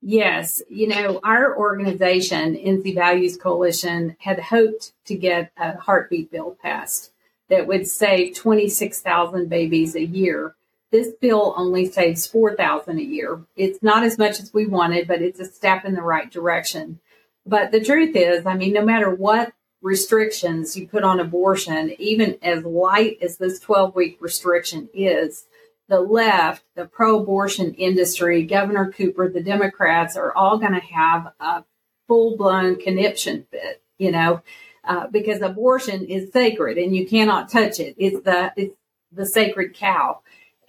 Yes. 0.00 0.62
You 0.70 0.88
know, 0.88 1.20
our 1.22 1.54
organization, 1.54 2.54
NC 2.54 2.94
Values 2.94 3.36
Coalition, 3.36 4.16
had 4.20 4.38
hoped 4.38 4.94
to 5.04 5.14
get 5.14 5.52
a 5.58 5.76
heartbeat 5.76 6.30
bill 6.30 6.56
passed 6.62 7.10
that 7.48 7.66
would 7.66 7.88
save 7.88 8.36
26,000 8.36 9.48
babies 9.48 9.94
a 9.94 10.04
year. 10.04 10.54
This 10.90 11.12
bill 11.20 11.54
only 11.56 11.86
saves 11.86 12.26
4,000 12.26 12.98
a 12.98 13.02
year. 13.02 13.40
It's 13.56 13.82
not 13.82 14.04
as 14.04 14.18
much 14.18 14.40
as 14.40 14.52
we 14.54 14.66
wanted, 14.66 15.06
but 15.06 15.22
it's 15.22 15.40
a 15.40 15.44
step 15.44 15.84
in 15.84 15.94
the 15.94 16.02
right 16.02 16.30
direction. 16.30 17.00
But 17.44 17.72
the 17.72 17.84
truth 17.84 18.14
is, 18.16 18.46
I 18.46 18.54
mean, 18.54 18.72
no 18.72 18.84
matter 18.84 19.10
what 19.10 19.52
restrictions 19.80 20.76
you 20.76 20.88
put 20.88 21.04
on 21.04 21.20
abortion, 21.20 21.94
even 21.98 22.38
as 22.42 22.64
light 22.64 23.18
as 23.22 23.36
this 23.36 23.60
12 23.60 23.94
week 23.94 24.18
restriction 24.20 24.88
is, 24.92 25.46
the 25.88 26.00
left, 26.00 26.64
the 26.74 26.84
pro 26.84 27.20
abortion 27.20 27.74
industry, 27.74 28.42
Governor 28.42 28.92
Cooper, 28.92 29.28
the 29.28 29.42
Democrats 29.42 30.16
are 30.16 30.32
all 30.34 30.58
going 30.58 30.74
to 30.74 30.80
have 30.80 31.32
a 31.40 31.64
full 32.06 32.36
blown 32.36 32.76
conniption 32.76 33.46
fit, 33.50 33.82
you 33.96 34.10
know, 34.12 34.42
uh, 34.88 35.06
because 35.08 35.42
abortion 35.42 36.04
is 36.06 36.32
sacred 36.32 36.78
and 36.78 36.96
you 36.96 37.06
cannot 37.06 37.50
touch 37.50 37.78
it. 37.78 37.94
It's 37.98 38.20
the, 38.24 38.52
it's 38.56 38.74
the 39.12 39.26
sacred 39.26 39.74
cow. 39.74 40.20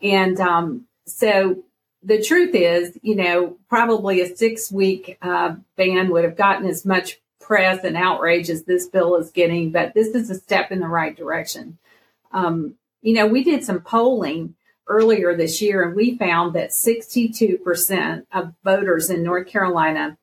And 0.04 0.40
um, 0.40 0.88
so 1.06 1.64
the 2.04 2.22
truth 2.22 2.54
is, 2.54 2.98
you 3.02 3.16
know, 3.16 3.58
probably 3.70 4.22
a 4.22 4.36
six 4.36 4.72
week 4.72 5.18
uh, 5.22 5.56
ban 5.78 6.10
would 6.12 6.26
have 6.26 6.36
gotten 6.36 6.68
as 6.68 6.86
much 6.86 7.20
press 7.40 7.84
and 7.84 7.98
outrage 7.98 8.50
as 8.50 8.64
this 8.64 8.88
bill 8.88 9.16
is 9.16 9.32
getting, 9.32 9.72
but 9.72 9.94
this 9.94 10.10
is 10.10 10.30
a 10.30 10.36
step 10.36 10.72
in 10.72 10.82
the 10.82 10.88
right 10.88 11.16
direction. 11.16 11.78
Um, 12.32 12.76
you 13.02 13.14
know, 13.14 13.26
we 13.26 13.44
did 13.44 13.64
some 13.64 13.82
polling 13.82 14.56
earlier 14.88 15.36
this 15.36 15.62
year 15.62 15.82
and 15.82 15.96
we 15.96 16.18
found 16.18 16.56
that 16.56 16.72
62% 16.72 18.26
of 18.34 18.54
voters 18.64 19.10
in 19.10 19.24
North 19.24 19.48
Carolina 19.48 20.18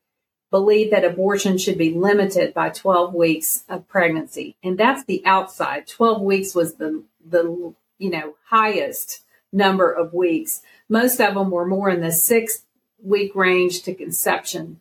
believe 0.56 0.90
that 0.90 1.04
abortion 1.04 1.58
should 1.58 1.76
be 1.76 1.92
limited 1.92 2.54
by 2.54 2.70
12 2.70 3.12
weeks 3.12 3.64
of 3.68 3.86
pregnancy. 3.88 4.56
And 4.62 4.78
that's 4.78 5.04
the 5.04 5.22
outside. 5.26 5.86
12 5.86 6.22
weeks 6.22 6.54
was 6.54 6.76
the, 6.76 7.04
the, 7.22 7.74
you 7.98 8.08
know, 8.08 8.36
highest 8.46 9.22
number 9.52 9.92
of 9.92 10.14
weeks. 10.14 10.62
Most 10.88 11.20
of 11.20 11.34
them 11.34 11.50
were 11.50 11.66
more 11.66 11.90
in 11.90 12.00
the 12.00 12.10
six 12.10 12.62
week 13.02 13.34
range 13.34 13.82
to 13.82 13.92
conception. 13.92 14.80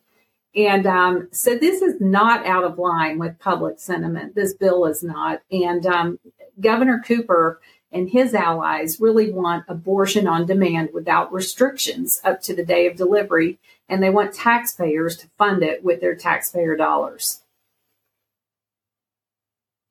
And 0.54 0.86
um, 0.86 1.28
so 1.30 1.58
this 1.58 1.82
is 1.82 2.00
not 2.00 2.46
out 2.46 2.64
of 2.64 2.78
line 2.78 3.18
with 3.18 3.38
public 3.38 3.78
sentiment. 3.78 4.34
This 4.34 4.54
bill 4.54 4.86
is 4.86 5.02
not. 5.02 5.42
And 5.50 5.84
um, 5.84 6.18
Governor 6.58 7.02
Cooper 7.06 7.60
and 7.92 8.08
his 8.08 8.32
allies 8.32 8.98
really 8.98 9.30
want 9.30 9.66
abortion 9.68 10.26
on 10.26 10.46
demand 10.46 10.88
without 10.94 11.34
restrictions 11.34 12.18
up 12.24 12.40
to 12.44 12.56
the 12.56 12.64
day 12.64 12.86
of 12.86 12.96
delivery. 12.96 13.58
And 13.88 14.02
they 14.02 14.10
want 14.10 14.34
taxpayers 14.34 15.16
to 15.18 15.28
fund 15.38 15.62
it 15.62 15.84
with 15.84 16.00
their 16.00 16.16
taxpayer 16.16 16.76
dollars. 16.76 17.42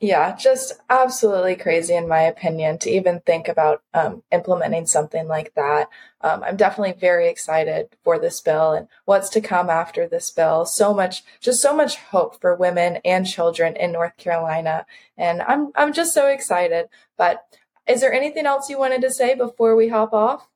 Yeah, 0.02 0.36
just 0.36 0.74
absolutely 0.90 1.56
crazy, 1.56 1.96
in 1.96 2.08
my 2.08 2.22
opinion, 2.24 2.78
to 2.80 2.90
even 2.90 3.22
think 3.22 3.48
about 3.48 3.82
um, 3.94 4.24
implementing 4.30 4.86
something 4.88 5.26
like 5.28 5.54
that. 5.56 5.90
Um, 6.20 6.44
I'm 6.44 6.58
definitely 6.58 6.94
very 7.00 7.30
excited 7.30 7.96
for 8.04 8.20
this 8.20 8.42
bill 8.42 8.74
and 8.74 8.90
what's 9.06 9.30
to 9.30 9.42
come 9.42 9.70
after 9.70 10.06
this 10.06 10.30
bill. 10.32 10.66
So 10.66 10.94
much, 10.94 11.24
just 11.40 11.62
so 11.62 11.74
much 11.74 11.96
hope 11.96 12.42
for 12.42 12.54
women 12.54 12.98
and 13.06 13.26
children 13.26 13.78
in 13.78 13.94
North 13.94 14.18
Carolina, 14.18 14.86
and 15.18 15.42
I'm 15.42 15.72
I'm 15.76 15.94
just 15.94 16.14
so 16.14 16.28
excited. 16.28 16.90
But 17.18 17.46
is 17.88 18.02
there 18.02 18.14
anything 18.14 18.46
else 18.46 18.70
you 18.70 18.78
wanted 18.78 19.02
to 19.02 19.12
say 19.12 19.34
before 19.34 19.78
we 19.78 19.88
hop 19.88 20.14
off? 20.14 20.50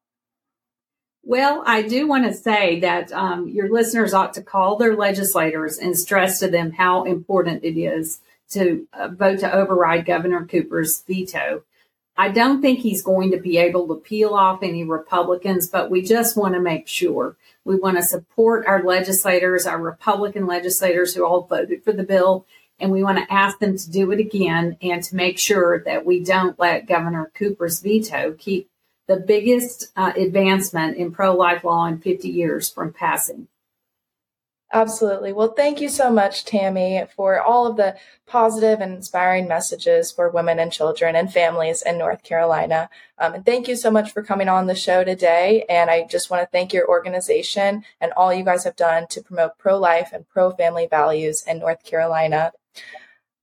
Well, 1.30 1.62
I 1.64 1.84
do 1.84 2.08
want 2.08 2.26
to 2.26 2.34
say 2.34 2.80
that 2.80 3.12
um, 3.12 3.50
your 3.50 3.70
listeners 3.70 4.16
ought 4.16 4.34
to 4.34 4.42
call 4.42 4.78
their 4.78 4.96
legislators 4.96 5.78
and 5.78 5.96
stress 5.96 6.40
to 6.40 6.50
them 6.50 6.72
how 6.72 7.04
important 7.04 7.64
it 7.64 7.80
is 7.80 8.20
to 8.50 8.88
uh, 8.94 9.10
vote 9.10 9.42
to 9.42 9.54
override 9.54 10.08
Governor 10.08 10.48
Cooper's 10.48 11.04
veto. 11.04 11.62
I 12.18 12.30
don't 12.30 12.64
think 12.64 12.80
he's 12.80 13.04
going 13.04 13.30
to 13.30 13.38
be 13.38 13.60
able 13.60 13.88
to 13.90 14.02
peel 14.02 14.34
off 14.34 14.64
any 14.64 14.84
Republicans, 14.84 15.70
but 15.70 15.92
we 15.92 16.02
just 16.02 16.36
want 16.36 16.56
to 16.56 16.60
make 16.60 16.88
sure. 16.88 17.36
We 17.64 17.76
want 17.76 17.98
to 17.98 18.04
support 18.04 18.66
our 18.66 18.82
legislators, 18.82 19.68
our 19.68 19.80
Republican 19.80 20.48
legislators 20.48 21.14
who 21.14 21.24
all 21.24 21.44
voted 21.44 21.84
for 21.84 21.94
the 21.94 22.02
bill, 22.02 22.48
and 22.80 22.92
we 22.92 23.04
want 23.04 23.20
to 23.20 23.32
ask 23.32 23.60
them 23.60 23.78
to 23.78 23.92
do 23.92 24.12
it 24.12 24.20
again 24.20 24.78
and 24.82 25.04
to 25.04 25.16
make 25.16 25.38
sure 25.38 25.84
that 25.84 26.08
we 26.08 26.24
don't 26.24 26.58
let 26.58 26.88
Governor 26.88 27.32
Cooper's 27.36 27.82
veto 27.82 28.34
keep 28.36 28.68
the 29.10 29.18
biggest 29.18 29.92
uh, 29.96 30.14
advancement 30.16 30.96
in 30.96 31.12
pro 31.12 31.36
life 31.36 31.64
law 31.64 31.88
in 31.88 31.98
50 31.98 32.30
years 32.30 32.70
from 32.70 32.94
passing. 32.94 33.48
Absolutely. 34.72 35.34
Well, 35.34 35.54
thank 35.54 35.82
you 35.82 35.90
so 35.90 36.12
much, 36.12 36.46
Tami, 36.46 37.10
for 37.14 37.42
all 37.42 37.66
of 37.66 37.76
the 37.76 37.98
positive 38.28 38.82
and 38.82 38.94
inspiring 38.94 39.48
messages 39.48 40.12
for 40.12 40.30
women 40.30 40.60
and 40.60 40.72
children 40.72 41.16
and 41.16 41.34
families 41.34 41.82
in 41.82 41.98
North 41.98 42.22
Carolina. 42.22 42.88
Um, 43.18 43.34
and 43.34 43.44
thank 43.44 43.68
you 43.68 43.76
so 43.76 43.90
much 43.90 44.12
for 44.12 44.22
coming 44.22 44.48
on 44.48 44.68
the 44.68 44.76
show 44.76 45.04
today. 45.04 45.66
And 45.68 45.90
I 45.90 46.06
just 46.06 46.30
want 46.30 46.44
to 46.44 46.52
thank 46.52 46.72
your 46.72 46.88
organization 46.88 47.84
and 48.00 48.12
all 48.12 48.32
you 48.32 48.44
guys 48.44 48.64
have 48.64 48.76
done 48.76 49.08
to 49.08 49.24
promote 49.24 49.58
pro 49.58 49.80
life 49.80 50.12
and 50.14 50.30
pro 50.30 50.52
family 50.52 50.86
values 50.88 51.44
in 51.48 51.58
North 51.58 51.84
Carolina. 51.84 52.52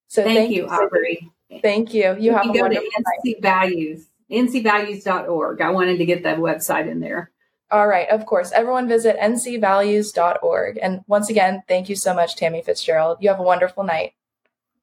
So 0.06 0.22
thank, 0.22 0.38
thank 0.38 0.52
you, 0.52 0.68
Aubrey. 0.68 1.32
Thank 1.60 1.92
you. 1.92 2.12
You, 2.12 2.16
you 2.20 2.32
have 2.36 2.54
go 2.54 2.68
to 2.68 2.76
NC 3.24 3.42
Values, 3.42 4.06
ncvalues.org. 4.30 5.60
I 5.60 5.70
wanted 5.70 5.98
to 5.98 6.06
get 6.06 6.22
that 6.24 6.38
website 6.38 6.90
in 6.90 7.00
there. 7.00 7.30
All 7.70 7.88
right, 7.88 8.08
of 8.08 8.26
course. 8.26 8.52
Everyone 8.52 8.88
visit 8.88 9.16
ncvalues.org. 9.18 10.78
And 10.80 11.00
once 11.08 11.30
again, 11.30 11.62
thank 11.66 11.88
you 11.88 11.96
so 11.96 12.14
much, 12.14 12.36
Tami 12.36 12.64
Fitzgerald. 12.64 13.18
You 13.20 13.28
have 13.28 13.40
a 13.40 13.44
wonderful 13.44 13.82
night. 13.82 14.12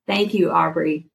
Thank 0.06 0.34
you, 0.34 0.52
Aubrey. 0.52 1.08